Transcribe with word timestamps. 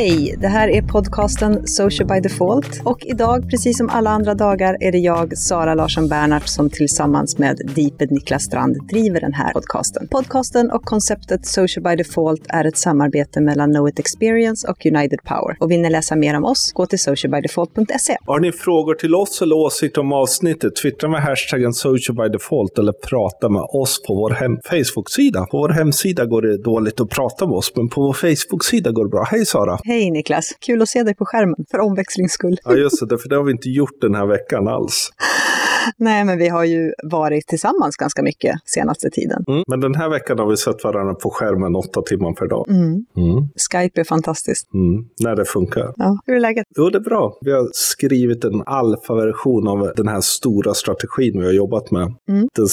Hej! 0.00 0.34
Det 0.38 0.48
här 0.48 0.68
är 0.68 0.82
podcasten 0.82 1.66
Social 1.66 2.08
by 2.08 2.20
Default 2.20 2.80
och 2.84 2.98
idag, 3.06 3.50
precis 3.50 3.78
som 3.78 3.88
alla 3.88 4.10
andra 4.10 4.34
dagar, 4.34 4.76
är 4.80 4.92
det 4.92 4.98
jag, 4.98 5.38
Sara 5.38 5.74
Larsson 5.74 6.08
Bernhardt, 6.08 6.48
som 6.48 6.70
tillsammans 6.70 7.38
med 7.38 7.56
Deeped 7.74 8.10
Niklas 8.10 8.42
Strand 8.42 8.88
driver 8.88 9.20
den 9.20 9.32
här 9.32 9.52
podcasten. 9.52 10.08
Podcasten 10.08 10.70
och 10.70 10.82
konceptet 10.82 11.46
Social 11.46 11.82
by 11.82 11.96
Default 11.96 12.42
är 12.48 12.64
ett 12.64 12.76
samarbete 12.76 13.40
mellan 13.40 13.70
Know 13.74 13.88
It 13.88 13.98
Experience 13.98 14.68
och 14.70 14.86
United 14.86 15.18
Power. 15.24 15.56
Och 15.60 15.70
vill 15.70 15.80
ni 15.80 15.90
läsa 15.90 16.16
mer 16.16 16.36
om 16.36 16.44
oss, 16.44 16.72
gå 16.74 16.86
till 16.86 16.98
socialbydefault.se. 16.98 18.16
Har 18.26 18.40
ni 18.40 18.52
frågor 18.52 18.94
till 18.94 19.14
oss 19.14 19.42
eller 19.42 19.56
åsikter 19.56 20.00
om 20.00 20.12
avsnittet, 20.12 20.76
twittra 20.76 21.08
med 21.08 21.22
hashtaggen 21.22 21.72
Social 21.72 22.16
by 22.16 22.28
Default 22.28 22.78
eller 22.78 22.92
prata 22.92 23.48
med 23.48 23.62
oss 23.62 24.02
på 24.06 24.14
vår 24.14 24.30
hem- 24.30 24.60
Facebook-sida. 24.70 25.46
På 25.50 25.58
vår 25.58 25.68
hemsida 25.68 26.24
går 26.26 26.42
det 26.42 26.62
dåligt 26.62 27.00
att 27.00 27.10
prata 27.10 27.46
med 27.46 27.54
oss, 27.54 27.72
men 27.76 27.88
på 27.88 28.00
vår 28.00 28.12
Facebook-sida 28.12 28.90
går 28.90 29.04
det 29.04 29.10
bra. 29.10 29.24
Hej 29.30 29.46
Sara! 29.46 29.78
Hej 29.90 30.10
Niklas! 30.10 30.56
Kul 30.60 30.82
att 30.82 30.88
se 30.88 31.02
dig 31.02 31.14
på 31.14 31.24
skärmen, 31.24 31.64
för 31.70 31.78
omväxlings 31.78 32.32
skull. 32.32 32.58
Ja 32.64 32.74
just 32.74 33.08
det, 33.08 33.18
för 33.18 33.28
det 33.28 33.36
har 33.36 33.44
vi 33.44 33.52
inte 33.52 33.68
gjort 33.68 34.00
den 34.00 34.14
här 34.14 34.26
veckan 34.26 34.68
alls. 34.68 35.10
Nej, 35.96 36.24
men 36.24 36.38
vi 36.38 36.48
har 36.48 36.64
ju 36.64 36.92
varit 37.02 37.46
tillsammans 37.46 37.96
ganska 37.96 38.22
mycket 38.22 38.54
senaste 38.64 39.10
tiden. 39.10 39.44
Mm. 39.48 39.62
Men 39.66 39.80
den 39.80 39.94
här 39.94 40.08
veckan 40.10 40.38
har 40.38 40.46
vi 40.46 40.56
sett 40.56 40.84
varandra 40.84 41.14
på 41.14 41.30
skärmen 41.30 41.76
åtta 41.76 42.02
timmar 42.02 42.32
per 42.32 42.48
dag. 42.48 42.66
Mm. 42.68 43.04
Mm. 43.16 43.48
Skype 43.70 44.00
är 44.00 44.04
fantastiskt. 44.04 44.74
Mm. 44.74 45.04
När 45.20 45.36
det 45.36 45.44
funkar. 45.44 45.92
Ja, 45.96 46.18
hur 46.26 46.34
är 46.36 46.40
läget? 46.40 46.66
Jo, 46.76 46.90
det 46.90 46.98
är 46.98 47.02
bra. 47.02 47.38
Vi 47.40 47.52
har 47.52 47.68
skrivit 47.72 48.44
en 48.44 48.62
alfa-version 48.66 49.68
av 49.68 49.92
den 49.96 50.08
här 50.08 50.20
stora 50.20 50.74
strategin 50.74 51.40
vi 51.40 51.44
har 51.46 51.52
jobbat 51.52 51.90
med. 51.90 52.14
Mm. 52.28 52.48
Den 52.56 52.68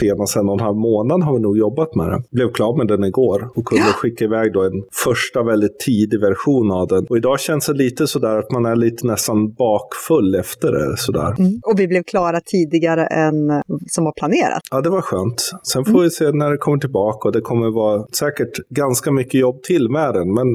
senaste 0.00 0.38
en 0.38 0.48
och 0.48 0.54
en 0.54 0.60
halv 0.60 0.76
månaden 0.76 1.22
har 1.22 1.34
vi 1.34 1.40
nog 1.40 1.58
jobbat 1.58 1.94
med 1.94 2.10
den. 2.10 2.22
Blev 2.30 2.52
klar 2.52 2.76
med 2.76 2.86
den 2.88 3.04
igår 3.04 3.50
och 3.56 3.64
kunde 3.64 3.84
Ja. 3.86 3.92
skicka 3.92 4.24
iväg 4.24 4.52
då 4.52 4.62
en 4.62 4.82
första 5.04 5.42
väldigt 5.42 5.78
tidig 5.78 6.20
version 6.20 6.49
av 6.58 6.86
den. 6.88 7.06
Och 7.10 7.16
idag 7.16 7.40
känns 7.40 7.66
det 7.66 7.72
lite 7.74 8.06
sådär 8.06 8.38
att 8.38 8.50
man 8.52 8.66
är 8.66 8.76
lite 8.76 9.06
nästan 9.06 9.52
bakfull 9.52 10.34
efter 10.34 10.72
det. 10.72 10.96
Sådär. 10.96 11.34
Mm. 11.38 11.60
Och 11.66 11.80
vi 11.80 11.88
blev 11.88 12.02
klara 12.02 12.40
tidigare 12.40 13.06
än 13.06 13.50
eh, 13.50 13.60
som 13.90 14.04
var 14.04 14.12
planerat. 14.12 14.60
Ja, 14.70 14.80
det 14.80 14.90
var 14.90 15.00
skönt. 15.02 15.50
Sen 15.62 15.80
Mm. 15.82 15.92
får 15.94 16.02
vi 16.02 16.10
se 16.10 16.30
när 16.32 16.50
det 16.50 16.56
kommer 16.56 16.78
tillbaka 16.78 17.28
och 17.28 17.32
det 17.32 17.40
kommer 17.40 17.70
vara 17.70 18.06
säkert 18.12 18.68
ganska 18.68 19.12
mycket 19.12 19.40
jobb 19.40 19.62
till 19.62 19.88
med 19.90 20.14
den. 20.14 20.34
Men 20.34 20.46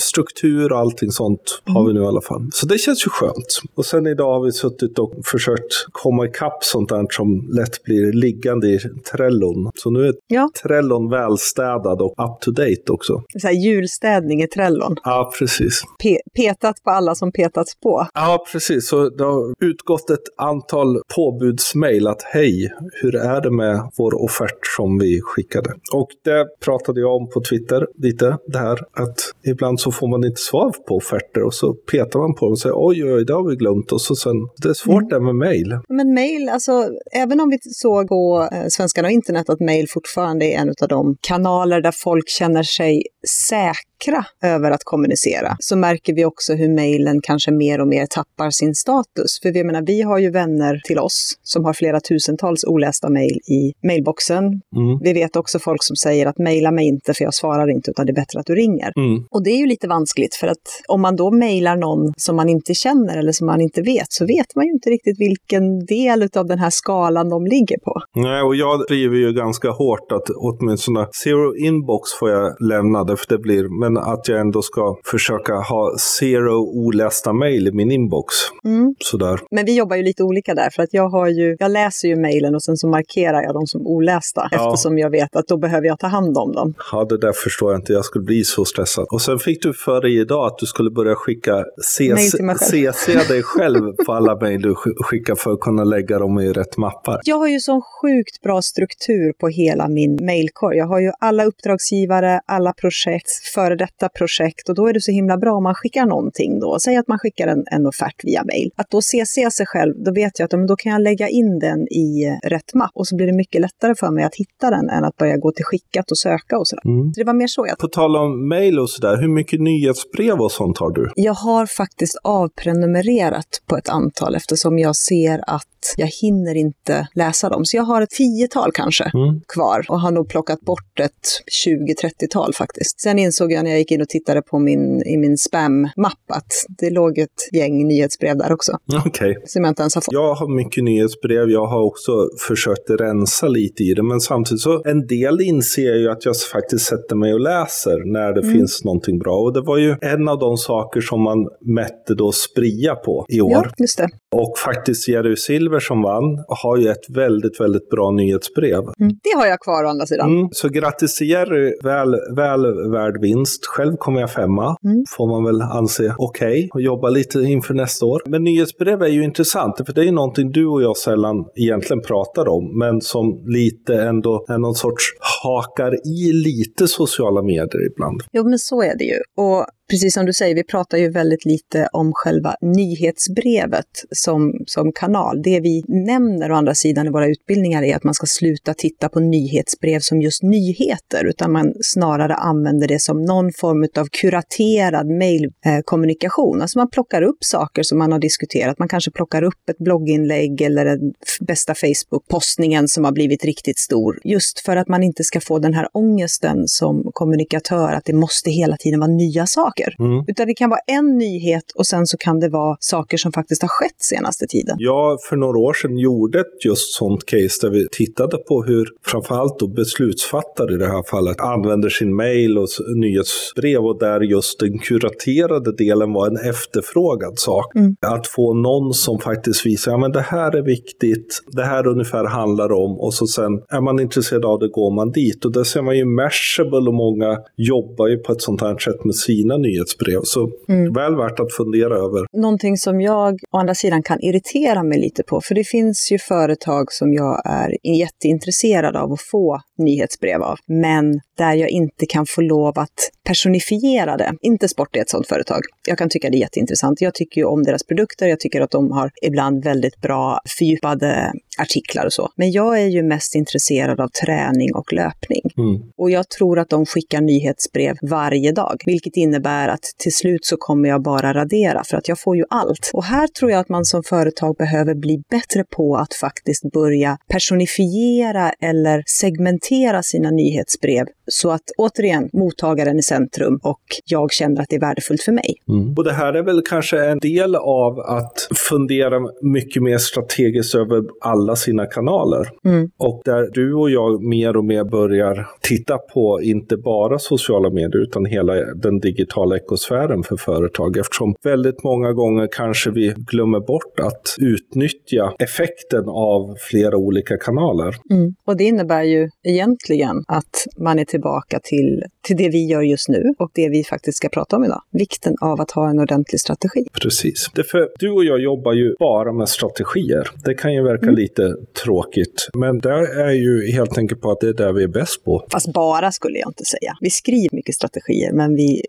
struktur 0.00 0.72
och 0.72 0.78
allting 0.78 1.10
sånt 1.10 1.62
har 1.66 1.80
Mm. 1.80 1.86
vi 1.94 1.98
nu 2.00 2.04
i 2.04 2.08
alla 2.08 2.20
fall. 2.20 2.48
Så 2.52 2.66
det 2.66 2.78
känns 2.78 3.06
ju 3.06 3.10
skönt. 3.10 3.60
Och 3.74 3.86
sen 3.86 4.06
idag 4.06 4.34
har 4.34 4.44
vi 4.44 4.52
suttit 4.52 4.98
och 4.98 5.12
försökt 5.24 5.72
komma 5.92 6.26
ikapp 6.26 6.64
sånt 6.64 6.88
där 6.88 7.06
som 7.10 7.48
lätt 7.52 7.82
blir 7.82 8.12
liggande 8.12 8.66
i 8.68 8.78
Trellon. 9.12 9.70
Så 9.74 9.90
nu 9.90 10.06
är 10.06 10.14
Ja. 10.28 10.50
Trellon 10.62 11.10
välstädad 11.10 12.00
och 12.02 12.10
up 12.10 12.40
to 12.40 12.50
date 12.50 12.82
också. 12.92 13.22
Så 13.40 13.46
här 13.46 13.54
julstädning 13.54 14.42
i 14.42 14.46
Trellon. 14.48 14.96
Ja, 15.04 15.15
precis. 15.24 15.82
Pe- 16.04 16.20
petat 16.36 16.82
på 16.84 16.90
alla 16.90 17.14
som 17.14 17.32
petats 17.32 17.80
på. 17.80 18.06
Ja, 18.14 18.44
precis. 18.52 18.88
Så 18.88 19.08
det 19.08 19.24
har 19.24 19.54
utgått 19.64 20.10
ett 20.10 20.28
antal 20.36 21.00
påbudsmail 21.16 22.06
att 22.06 22.22
hej, 22.22 22.72
hur 23.02 23.16
är 23.16 23.40
det 23.40 23.50
med 23.50 23.90
vår 23.98 24.24
offert 24.24 24.66
som 24.76 24.98
vi 24.98 25.20
skickade? 25.22 25.70
Och 25.92 26.08
det 26.24 26.46
pratade 26.64 27.00
jag 27.00 27.16
om 27.16 27.30
på 27.30 27.40
Twitter 27.40 27.86
lite, 27.98 28.38
det 28.46 28.58
här 28.58 28.78
att 28.92 29.18
ibland 29.46 29.80
så 29.80 29.92
får 29.92 30.08
man 30.08 30.24
inte 30.24 30.40
svar 30.40 30.72
på 30.88 30.96
offerter 30.96 31.42
och 31.42 31.54
så 31.54 31.74
petar 31.74 32.18
man 32.20 32.34
på 32.34 32.46
dem 32.46 32.52
och 32.52 32.58
säger 32.58 32.74
oj, 32.76 33.04
oj, 33.14 33.24
det 33.24 33.34
har 33.34 33.50
vi 33.50 33.56
glömt 33.56 33.92
och 33.92 34.00
så 34.00 34.14
sen, 34.14 34.36
det 34.62 34.68
är 34.68 34.74
svårt 34.74 35.10
det 35.10 35.20
med 35.20 35.34
mail. 35.34 35.78
Men 35.88 36.14
mail, 36.14 36.48
alltså 36.48 36.72
även 37.12 37.40
om 37.40 37.50
vi 37.50 37.58
såg 37.62 38.08
på 38.08 38.48
eh, 38.52 38.66
Svenskarna 38.68 39.08
och 39.08 39.12
internet 39.12 39.50
att 39.50 39.60
mail 39.60 39.86
fortfarande 39.88 40.44
är 40.44 40.58
en 40.58 40.68
av 40.82 40.88
de 40.88 41.16
kanaler 41.20 41.80
där 41.80 41.92
folk 41.92 42.28
känner 42.28 42.62
sig 42.62 43.02
säkra 43.48 43.95
över 44.42 44.70
att 44.70 44.84
kommunicera, 44.84 45.56
så 45.58 45.76
märker 45.76 46.14
vi 46.14 46.24
också 46.24 46.54
hur 46.54 46.74
mailen 46.74 47.20
kanske 47.22 47.50
mer 47.50 47.80
och 47.80 47.88
mer 47.88 48.06
tappar 48.06 48.50
sin 48.50 48.74
status. 48.74 49.40
För 49.42 49.52
vi 49.52 49.64
menar, 49.64 49.82
vi 49.82 50.02
har 50.02 50.18
ju 50.18 50.30
vänner 50.30 50.80
till 50.84 50.98
oss 50.98 51.38
som 51.42 51.64
har 51.64 51.72
flera 51.72 52.00
tusentals 52.00 52.64
olästa 52.64 53.08
mejl 53.08 53.36
i 53.36 53.72
mailboxen. 53.86 54.44
Mm. 54.44 54.98
Vi 55.02 55.12
vet 55.12 55.36
också 55.36 55.58
folk 55.58 55.84
som 55.84 55.96
säger 55.96 56.26
att 56.26 56.38
mejla 56.38 56.70
mig 56.70 56.86
inte 56.86 57.14
för 57.14 57.24
jag 57.24 57.34
svarar 57.34 57.70
inte 57.70 57.90
utan 57.90 58.06
det 58.06 58.12
är 58.12 58.14
bättre 58.14 58.40
att 58.40 58.46
du 58.46 58.54
ringer. 58.54 58.92
Mm. 58.96 59.24
Och 59.30 59.42
det 59.42 59.50
är 59.50 59.58
ju 59.58 59.66
lite 59.66 59.88
vanskligt 59.88 60.34
för 60.34 60.46
att 60.46 60.66
om 60.88 61.00
man 61.00 61.16
då 61.16 61.30
mejlar 61.30 61.76
någon 61.76 62.12
som 62.16 62.36
man 62.36 62.48
inte 62.48 62.74
känner 62.74 63.16
eller 63.18 63.32
som 63.32 63.46
man 63.46 63.60
inte 63.60 63.82
vet 63.82 64.12
så 64.12 64.26
vet 64.26 64.56
man 64.56 64.64
ju 64.64 64.72
inte 64.72 64.90
riktigt 64.90 65.20
vilken 65.20 65.86
del 65.86 66.28
av 66.36 66.46
den 66.46 66.58
här 66.58 66.70
skalan 66.70 67.28
de 67.28 67.46
ligger 67.46 67.78
på. 67.78 68.02
Nej, 68.14 68.42
och 68.42 68.56
jag 68.56 68.86
driver 68.88 69.16
ju 69.16 69.32
ganska 69.32 69.70
hårt 69.70 70.12
att 70.12 70.28
åtminstone 70.36 71.06
zero 71.24 71.56
inbox 71.56 72.12
får 72.12 72.30
jag 72.30 72.60
lämna, 72.60 73.06
för 73.06 73.28
det 73.28 73.38
blir, 73.38 73.80
men 73.90 74.02
att 74.02 74.28
jag 74.28 74.40
ändå 74.40 74.62
ska 74.62 74.96
försöka 75.04 75.54
ha 75.54 75.94
zero 76.18 76.56
olästa 76.58 77.32
mejl 77.32 77.68
i 77.68 77.72
min 77.72 77.90
inbox. 77.90 78.34
Mm. 78.64 78.94
Sådär. 78.98 79.40
Men 79.50 79.64
vi 79.64 79.76
jobbar 79.76 79.96
ju 79.96 80.02
lite 80.02 80.22
olika 80.22 80.54
där 80.54 80.70
för 80.70 80.82
att 80.82 80.88
jag 80.94 81.08
har 81.08 81.28
ju, 81.28 81.56
jag 81.58 81.70
läser 81.70 82.08
ju 82.08 82.16
mejlen 82.16 82.54
och 82.54 82.62
sen 82.62 82.76
så 82.76 82.88
markerar 82.88 83.42
jag 83.42 83.54
dem 83.54 83.66
som 83.66 83.86
olästa 83.86 84.48
Ja. 84.50 84.56
eftersom 84.72 84.98
jag 84.98 85.10
vet 85.10 85.36
att 85.36 85.46
då 85.48 85.56
behöver 85.56 85.86
jag 85.86 85.98
ta 85.98 86.06
hand 86.06 86.38
om 86.38 86.52
dem. 86.52 86.74
Ja, 86.92 87.04
det 87.04 87.18
där 87.18 87.32
förstår 87.32 87.72
jag 87.72 87.80
inte. 87.80 87.92
Jag 87.92 88.04
skulle 88.04 88.24
bli 88.24 88.44
så 88.44 88.64
stressad. 88.64 89.06
Och 89.10 89.22
sen 89.22 89.38
fick 89.38 89.62
du 89.62 89.72
för 89.74 90.00
dig 90.00 90.20
idag 90.20 90.46
att 90.46 90.58
du 90.58 90.66
skulle 90.66 90.90
börja 90.90 91.14
skicka 91.14 91.64
CC. 91.82 92.30
CC 92.60 93.28
dig 93.28 93.42
själv 93.42 93.92
på 94.06 94.12
alla 94.12 94.36
mejl 94.40 94.62
du 94.62 94.72
sk- 94.72 95.02
skickar 95.02 95.34
för 95.34 95.52
att 95.52 95.60
kunna 95.60 95.84
lägga 95.84 96.18
dem 96.18 96.40
i 96.40 96.52
rätt 96.52 96.76
mappar. 96.76 97.20
Jag 97.24 97.36
har 97.38 97.48
ju 97.48 97.60
sån 97.60 97.82
sjukt 98.02 98.40
bra 98.42 98.62
struktur 98.62 99.32
på 99.40 99.48
hela 99.48 99.88
min 99.88 100.16
mejlkorg. 100.24 100.76
Jag 100.76 100.86
har 100.86 101.00
ju 101.00 101.10
alla 101.20 101.44
uppdragsgivare, 101.44 102.40
alla 102.46 102.72
projekt, 102.72 103.30
före 103.54 103.75
detta 103.76 104.08
projekt 104.08 104.68
och 104.68 104.74
då 104.74 104.86
är 104.86 104.92
det 104.92 105.00
så 105.00 105.12
himla 105.12 105.36
bra 105.36 105.52
om 105.56 105.62
man 105.62 105.74
skickar 105.74 106.06
någonting 106.06 106.60
då. 106.60 106.78
Säg 106.80 106.96
att 106.96 107.08
man 107.08 107.18
skickar 107.18 107.46
en, 107.46 107.64
en 107.70 107.86
offert 107.86 108.24
via 108.24 108.44
mejl. 108.44 108.70
Att 108.76 108.90
då 108.90 109.00
CC 109.00 109.34
sig 109.52 109.66
själv, 109.66 109.94
då 110.04 110.12
vet 110.12 110.38
jag 110.38 110.44
att 110.46 110.52
men 110.52 110.66
då 110.66 110.76
kan 110.76 110.92
jag 110.92 111.02
lägga 111.02 111.28
in 111.28 111.58
den 111.58 111.80
i 111.92 112.24
eh, 112.24 112.48
rätt 112.48 112.74
mapp 112.74 112.90
och 112.94 113.06
så 113.06 113.16
blir 113.16 113.26
det 113.26 113.32
mycket 113.32 113.60
lättare 113.60 113.94
för 113.94 114.10
mig 114.10 114.24
att 114.24 114.34
hitta 114.34 114.70
den 114.70 114.88
än 114.90 115.04
att 115.04 115.16
börja 115.16 115.36
gå 115.36 115.52
till 115.52 115.64
skickat 115.64 116.10
och 116.10 116.18
söka 116.18 116.58
och 116.58 116.68
sådär. 116.68 116.86
Mm. 116.86 117.14
Så 117.14 117.20
det 117.20 117.24
var 117.24 117.34
mer 117.34 117.46
så 117.46 117.66
jag 117.66 117.78
På 117.78 117.88
tal 117.88 118.16
om 118.16 118.48
mejl 118.48 118.78
och 118.78 118.90
sådär, 118.90 119.16
hur 119.16 119.28
mycket 119.28 119.60
nyhetsbrev 119.60 120.40
och 120.40 120.52
sånt 120.52 120.78
har 120.78 120.90
du? 120.90 121.12
Jag 121.16 121.34
har 121.34 121.66
faktiskt 121.66 122.16
avprenumererat 122.24 123.62
på 123.66 123.76
ett 123.76 123.88
antal 123.88 124.34
eftersom 124.34 124.78
jag 124.78 124.96
ser 124.96 125.40
att 125.46 125.66
jag 125.96 126.06
hinner 126.06 126.54
inte 126.54 127.08
läsa 127.14 127.48
dem. 127.48 127.64
Så 127.64 127.76
jag 127.76 127.82
har 127.84 128.02
ett 128.02 128.10
tiotal 128.10 128.72
kanske 128.72 129.04
Mm. 129.14 129.40
kvar 129.54 129.86
och 129.88 130.00
har 130.00 130.10
nog 130.10 130.28
plockat 130.28 130.60
bort 130.60 131.00
ett 131.00 131.28
20-30-tal 131.66 132.54
faktiskt. 132.54 133.00
Sen 133.00 133.18
insåg 133.18 133.52
jag 133.52 133.64
när 133.66 133.72
jag 133.72 133.78
gick 133.78 133.92
in 133.92 134.00
och 134.00 134.08
tittade 134.08 134.42
på 134.42 134.58
min, 134.58 135.02
i 135.02 135.16
min 135.16 135.36
spam-mapp 135.36 136.30
att 136.30 136.52
det 136.68 136.90
låg 136.90 137.18
ett 137.18 137.40
gäng 137.52 137.88
nyhetsbrev 137.88 138.36
där 138.36 138.52
också. 138.52 138.72
Okej. 139.06 139.42
Som 139.46 139.64
jag 139.64 139.70
inte 139.70 139.82
ens 139.82 139.94
har 139.94 140.02
fått. 140.02 140.12
Jag 140.12 140.34
har 140.34 140.56
mycket 140.56 140.84
nyhetsbrev. 140.84 141.50
Jag 141.50 141.66
har 141.66 141.82
också 141.82 142.12
försökt 142.48 142.90
rensa 142.90 143.48
lite 143.48 143.82
i 143.82 143.94
det. 143.94 144.02
Men 144.02 144.20
samtidigt 144.20 144.60
så 144.60 144.82
en 144.84 145.06
del 145.06 145.40
inser 145.40 145.86
jag 145.86 145.98
ju 145.98 146.10
att 146.10 146.24
jag 146.24 146.36
faktiskt 146.36 146.86
sätter 146.86 147.16
mig 147.16 147.34
och 147.34 147.40
läser 147.40 148.12
när 148.12 148.32
det 148.32 148.42
finns 148.52 148.84
någonting 148.84 149.18
bra. 149.18 149.36
Och 149.38 149.52
det 149.52 149.60
var 149.60 149.78
ju 149.78 149.96
en 150.00 150.28
av 150.28 150.38
de 150.38 150.56
saker 150.56 151.00
som 151.00 151.22
man 151.22 151.38
mätte 151.60 152.14
då 152.14 152.32
Spria 152.32 152.94
på 152.94 153.26
i 153.28 153.40
år. 153.40 153.50
Ja, 153.52 153.64
just 153.78 153.98
det. 153.98 154.08
Och 154.42 154.58
faktiskt 154.58 155.08
Jerry 155.08 155.36
Silver 155.36 155.80
som 155.80 156.02
vann 156.02 156.44
har 156.48 156.76
ju 156.76 156.88
ett 156.88 157.10
väldigt, 157.10 157.60
väldigt 157.60 157.90
bra 157.90 158.10
nyhetsbrev. 158.10 158.82
Mm. 159.00 159.12
Det 159.22 159.38
har 159.38 159.46
jag 159.46 159.60
kvar 159.60 159.84
å 159.84 159.88
andra 159.88 160.06
sidan. 160.06 160.36
Mm, 160.36 160.48
så 160.52 160.68
grattis 160.68 161.16
till 161.16 161.30
Jerry, 161.30 161.72
väl, 161.84 162.16
väl 162.36 162.90
värd 162.90 163.20
vinst. 163.20 163.66
Själv 163.66 163.96
kommer 163.96 164.20
jag 164.20 164.30
femma, 164.30 164.76
Mm. 164.84 165.04
får 165.16 165.26
man 165.28 165.44
väl 165.44 165.62
anse 165.62 166.14
okej 166.18 166.68
och 166.74 166.80
jobba 166.82 167.08
lite 167.08 167.38
inför 167.40 167.74
nästa 167.74 168.06
år. 168.06 168.22
Men 168.26 168.44
nyhetsbrev 168.44 169.02
är 169.02 169.08
ju 169.08 169.24
intressant, 169.24 169.76
för 169.86 169.92
det 169.92 170.00
är 170.00 170.04
ju 170.04 170.10
någonting 170.10 170.52
du 170.52 170.66
och 170.66 170.82
jag 170.82 170.96
sällan 170.96 171.36
egentligen 171.56 172.02
pratar 172.02 172.48
om, 172.48 172.78
men 172.78 173.00
som 173.00 173.42
lite 173.46 173.94
ändå 174.02 174.44
är 174.48 174.58
någon 174.58 174.74
sorts 174.74 175.04
hakar 175.42 175.92
i 176.08 176.32
lite 176.32 176.88
sociala 176.88 177.42
medier 177.42 177.86
ibland. 177.92 178.22
Jo, 178.32 178.44
men 178.48 178.58
så 178.58 178.82
är 178.82 178.98
det 178.98 179.04
ju. 179.04 179.18
Och 179.44 179.66
precis 179.90 180.14
som 180.14 180.26
du 180.26 180.32
säger, 180.32 180.54
vi 180.54 180.64
pratar 180.64 180.98
ju 180.98 181.10
väldigt 181.10 181.44
lite 181.44 181.88
om 181.92 182.12
själva 182.14 182.56
nyhetsbrevet 182.60 183.86
som, 184.10 184.52
som 184.66 184.92
kanal. 184.92 185.42
Det 185.42 185.60
vi 185.60 185.84
nämner 185.88 186.52
å 186.52 186.54
andra 186.54 186.74
sidan 186.74 187.06
i 187.06 187.10
våra 187.10 187.26
utbildningar 187.26 187.82
är 187.82 187.96
att 187.96 188.04
man 188.04 188.14
ska 188.14 188.26
sluta 188.26 188.74
titta 188.74 189.08
på 189.08 189.20
nyhetsbrev 189.20 190.00
som 190.00 190.22
just 190.22 190.42
nyheter, 190.42 191.24
utan 191.24 191.52
man 191.52 191.74
snarare 191.80 192.34
använder 192.34 192.88
det 192.88 193.02
som 193.02 193.22
någon 193.22 193.52
form 193.52 193.88
av 193.96 194.06
kuraterad 194.20 195.06
mejlkommunikation. 195.06 196.62
Alltså 196.62 196.78
man 196.78 196.90
plockar 196.90 197.22
upp 197.22 197.44
saker 197.44 197.82
som 197.82 197.98
man 197.98 198.12
har 198.12 198.18
diskuterat. 198.18 198.78
Man 198.78 198.88
kanske 198.88 199.10
plockar 199.10 199.42
upp 199.42 199.68
ett 199.70 199.78
blogginlägg 199.78 200.60
eller 200.60 200.84
den 200.84 201.12
bästa 201.40 201.74
Facebook-postningen 201.74 202.88
som 202.88 203.04
har 203.04 203.12
blivit 203.12 203.44
riktigt 203.44 203.78
stor. 203.78 204.20
Just 204.24 204.60
för 204.60 204.76
att 204.76 204.88
man 204.88 205.02
inte 205.02 205.24
ska 205.24 205.40
få 205.40 205.58
den 205.58 205.74
här 205.74 205.88
ångesten 205.92 206.68
som 206.68 207.10
kommunikatör, 207.12 207.92
att 207.92 208.04
det 208.04 208.12
måste 208.12 208.50
hela 208.50 208.76
tiden 208.76 209.00
vara 209.00 209.10
nya 209.10 209.46
saker 209.46 209.75
saker. 209.76 209.94
Mm. 209.98 210.24
Utan 210.28 210.46
det 210.46 210.54
kan 210.54 210.70
vara 210.70 210.80
en 210.86 211.18
nyhet 211.18 211.72
och 211.74 211.86
sen 211.86 212.06
så 212.06 212.16
kan 212.16 212.40
det 212.40 212.48
vara 212.48 212.76
saker 212.80 213.16
som 213.16 213.32
faktiskt 213.32 213.62
har 213.62 213.68
skett 213.68 213.96
senaste 213.98 214.46
tiden. 214.46 214.76
Ja, 214.78 215.18
för 215.28 215.36
några 215.36 215.58
år 215.58 215.72
sedan 215.72 215.98
gjorde 215.98 216.40
ett 216.40 216.64
just 216.64 216.94
sånt 216.94 217.26
case 217.26 217.66
där 217.66 217.70
vi 217.70 217.86
tittade 217.92 218.36
på 218.36 218.62
hur 218.62 218.86
framförallt 219.06 219.58
då 219.58 219.68
beslutsfattare 219.68 220.74
i 220.74 220.76
det 220.76 220.86
här 220.86 221.02
fallet 221.10 221.40
använder 221.40 221.88
sin 221.88 222.16
mail 222.16 222.58
och 222.58 222.68
nyhetsbrev 222.96 223.86
och 223.86 223.98
där 223.98 224.20
just 224.20 224.60
den 224.60 224.78
kuraterade 224.78 225.72
delen 225.72 226.12
var 226.12 226.26
en 226.26 226.50
efterfrågad 226.50 227.38
sak. 227.38 227.74
Mm. 227.74 227.96
Att 228.00 228.26
få 228.26 228.54
någon 228.54 228.94
som 228.94 229.18
faktiskt 229.18 229.66
visar, 229.66 229.92
ja 229.92 229.98
men 229.98 230.12
det 230.12 230.20
här 230.20 230.56
är 230.56 230.62
viktigt, 230.62 231.40
det 231.52 231.64
här 231.64 231.86
ungefär 231.86 232.24
handlar 232.24 232.72
om 232.72 233.00
och 233.00 233.14
så 233.14 233.26
sen 233.26 233.52
är 233.68 233.80
man 233.80 234.00
intresserad 234.00 234.44
av 234.44 234.58
det 234.58 234.68
går 234.68 234.94
man 234.94 235.10
dit. 235.10 235.44
Och 235.44 235.52
där 235.52 235.64
ser 235.64 235.82
man 235.82 235.96
ju 235.96 236.04
Mashable 236.04 236.88
och 236.88 236.94
många 236.94 237.38
jobbar 237.56 238.08
ju 238.08 238.16
på 238.18 238.32
ett 238.32 238.42
sånt 238.42 238.60
här 238.60 238.78
sätt 238.78 239.04
med 239.04 239.14
sina 239.14 239.56
nyhetsbrev. 239.66 240.20
Så 240.24 240.50
mm. 240.68 240.92
väl 240.92 241.16
värt 241.16 241.40
att 241.40 241.52
fundera 241.52 241.94
över. 241.94 242.26
Någonting 242.32 242.76
som 242.76 243.00
jag 243.00 243.34
å 243.50 243.58
andra 243.58 243.74
sidan 243.74 244.02
kan 244.02 244.20
irritera 244.20 244.82
mig 244.82 244.98
lite 245.00 245.22
på, 245.22 245.40
för 245.40 245.54
det 245.54 245.64
finns 245.64 246.08
ju 246.12 246.18
företag 246.18 246.92
som 246.92 247.12
jag 247.12 247.42
är 247.44 247.70
jätteintresserad 248.00 248.96
av 248.96 249.12
att 249.12 249.20
få 249.20 249.60
nyhetsbrev 249.78 250.42
av, 250.42 250.58
men 250.66 251.20
där 251.36 251.54
jag 251.54 251.70
inte 251.70 252.06
kan 252.06 252.26
få 252.26 252.40
lov 252.40 252.78
att 252.78 253.10
personifiera 253.24 254.16
det. 254.16 254.32
Inte 254.42 254.68
Sport 254.68 254.96
är 254.96 255.00
ett 255.00 255.10
sådant 255.10 255.28
företag. 255.28 255.60
Jag 255.88 255.98
kan 255.98 256.08
tycka 256.08 256.30
det 256.30 256.36
är 256.36 256.40
jätteintressant. 256.40 257.00
Jag 257.00 257.14
tycker 257.14 257.40
ju 257.40 257.44
om 257.44 257.62
deras 257.62 257.82
produkter. 257.82 258.26
Jag 258.26 258.40
tycker 258.40 258.60
att 258.60 258.70
de 258.70 258.92
har 258.92 259.10
ibland 259.22 259.64
väldigt 259.64 260.00
bra 260.00 260.40
fördjupade 260.58 261.32
artiklar 261.58 262.06
och 262.06 262.12
så. 262.12 262.28
Men 262.36 262.50
jag 262.52 262.82
är 262.82 262.86
ju 262.86 263.02
mest 263.02 263.34
intresserad 263.34 264.00
av 264.00 264.08
träning 264.08 264.74
och 264.74 264.92
löpning. 264.92 265.42
Mm. 265.58 265.82
Och 265.96 266.10
jag 266.10 266.28
tror 266.28 266.58
att 266.58 266.68
de 266.68 266.86
skickar 266.86 267.20
nyhetsbrev 267.20 267.96
varje 268.02 268.52
dag, 268.52 268.76
vilket 268.86 269.16
innebär 269.16 269.68
att 269.68 269.82
till 269.98 270.12
slut 270.12 270.44
så 270.44 270.56
kommer 270.56 270.88
jag 270.88 271.02
bara 271.02 271.34
radera 271.34 271.84
för 271.84 271.96
att 271.96 272.08
jag 272.08 272.20
får 272.20 272.36
ju 272.36 272.44
allt. 272.50 272.90
Och 272.92 273.04
här 273.04 273.26
tror 273.26 273.50
jag 273.50 273.60
att 273.60 273.68
man 273.68 273.84
som 273.84 274.02
företag 274.02 274.56
behöver 274.56 274.94
bli 274.94 275.22
bättre 275.30 275.64
på 275.76 275.96
att 275.96 276.14
faktiskt 276.14 276.62
börja 276.72 277.18
personifiera 277.28 278.52
eller 278.60 279.02
segmentera 279.06 279.65
sina 280.02 280.30
nyhetsbrev 280.30 281.06
så 281.26 281.50
att 281.50 281.62
återigen 281.78 282.28
mottagaren 282.32 282.98
är 282.98 283.02
centrum 283.02 283.60
och 283.62 283.82
jag 284.04 284.32
känner 284.32 284.60
att 284.60 284.68
det 284.68 284.76
är 284.76 284.80
värdefullt 284.80 285.22
för 285.22 285.32
mig. 285.32 285.54
Mm. 285.68 285.94
Och 285.96 286.04
det 286.04 286.12
här 286.12 286.34
är 286.34 286.42
väl 286.42 286.62
kanske 286.68 287.04
en 287.04 287.18
del 287.18 287.54
av 287.54 287.98
att 288.00 288.48
fundera 288.68 289.20
mycket 289.42 289.82
mer 289.82 289.98
strategiskt 289.98 290.74
över 290.74 291.02
alla 291.20 291.56
sina 291.56 291.86
kanaler. 291.86 292.48
Mm. 292.64 292.90
Och 292.98 293.22
där 293.24 293.48
du 293.52 293.74
och 293.74 293.90
jag 293.90 294.22
mer 294.22 294.56
och 294.56 294.64
mer 294.64 294.84
börjar 294.84 295.46
titta 295.60 295.98
på 295.98 296.40
inte 296.42 296.76
bara 296.76 297.18
sociala 297.18 297.70
medier 297.70 298.02
utan 298.02 298.24
hela 298.24 298.54
den 298.74 298.98
digitala 299.00 299.56
ekosfären 299.56 300.22
för 300.22 300.36
företag 300.36 300.96
eftersom 300.96 301.34
väldigt 301.44 301.84
många 301.84 302.12
gånger 302.12 302.48
kanske 302.52 302.90
vi 302.90 303.14
glömmer 303.16 303.60
bort 303.60 304.00
att 304.00 304.36
utnyttja 304.38 305.34
effekten 305.38 306.04
av 306.08 306.54
flera 306.70 306.96
olika 306.96 307.36
kanaler. 307.36 307.94
Mm. 308.10 308.34
Och 308.46 308.56
det 308.56 308.64
innebär 308.64 309.02
ju 309.02 309.28
egentligen 309.56 310.24
att 310.28 310.66
man 310.76 310.98
är 310.98 311.04
tillbaka 311.04 311.60
till, 311.62 312.02
till 312.22 312.36
det 312.36 312.48
vi 312.48 312.66
gör 312.66 312.82
just 312.82 313.08
nu 313.08 313.34
och 313.38 313.50
det 313.54 313.68
vi 313.68 313.84
faktiskt 313.84 314.16
ska 314.18 314.28
prata 314.28 314.56
om 314.56 314.64
idag. 314.64 314.82
Vikten 314.90 315.36
av 315.40 315.60
att 315.60 315.70
ha 315.70 315.90
en 315.90 315.98
ordentlig 315.98 316.40
strategi. 316.40 316.84
Precis. 317.02 317.50
Därför, 317.54 317.88
du 317.98 318.10
och 318.10 318.24
jag 318.24 318.40
jobbar 318.40 318.72
ju 318.72 318.94
bara 318.98 319.32
med 319.32 319.48
strategier. 319.48 320.28
Det 320.44 320.54
kan 320.54 320.74
ju 320.74 320.82
verka 320.82 321.02
mm. 321.02 321.14
lite 321.14 321.54
tråkigt, 321.84 322.48
men 322.54 322.78
det 322.78 322.90
är 323.28 323.30
ju 323.30 323.72
helt 323.72 323.98
enkelt 323.98 324.20
på 324.20 324.30
att 324.30 324.40
det 324.40 324.48
är 324.48 324.54
där 324.54 324.72
vi 324.72 324.82
är 324.82 324.88
bäst 324.88 325.24
på. 325.24 325.46
Fast 325.52 325.72
bara 325.72 326.12
skulle 326.12 326.38
jag 326.38 326.48
inte 326.50 326.64
säga. 326.64 326.92
Vi 327.00 327.10
skriver 327.10 327.56
mycket 327.56 327.74
strategier, 327.74 328.32
men 328.32 328.56
vi 328.56 328.82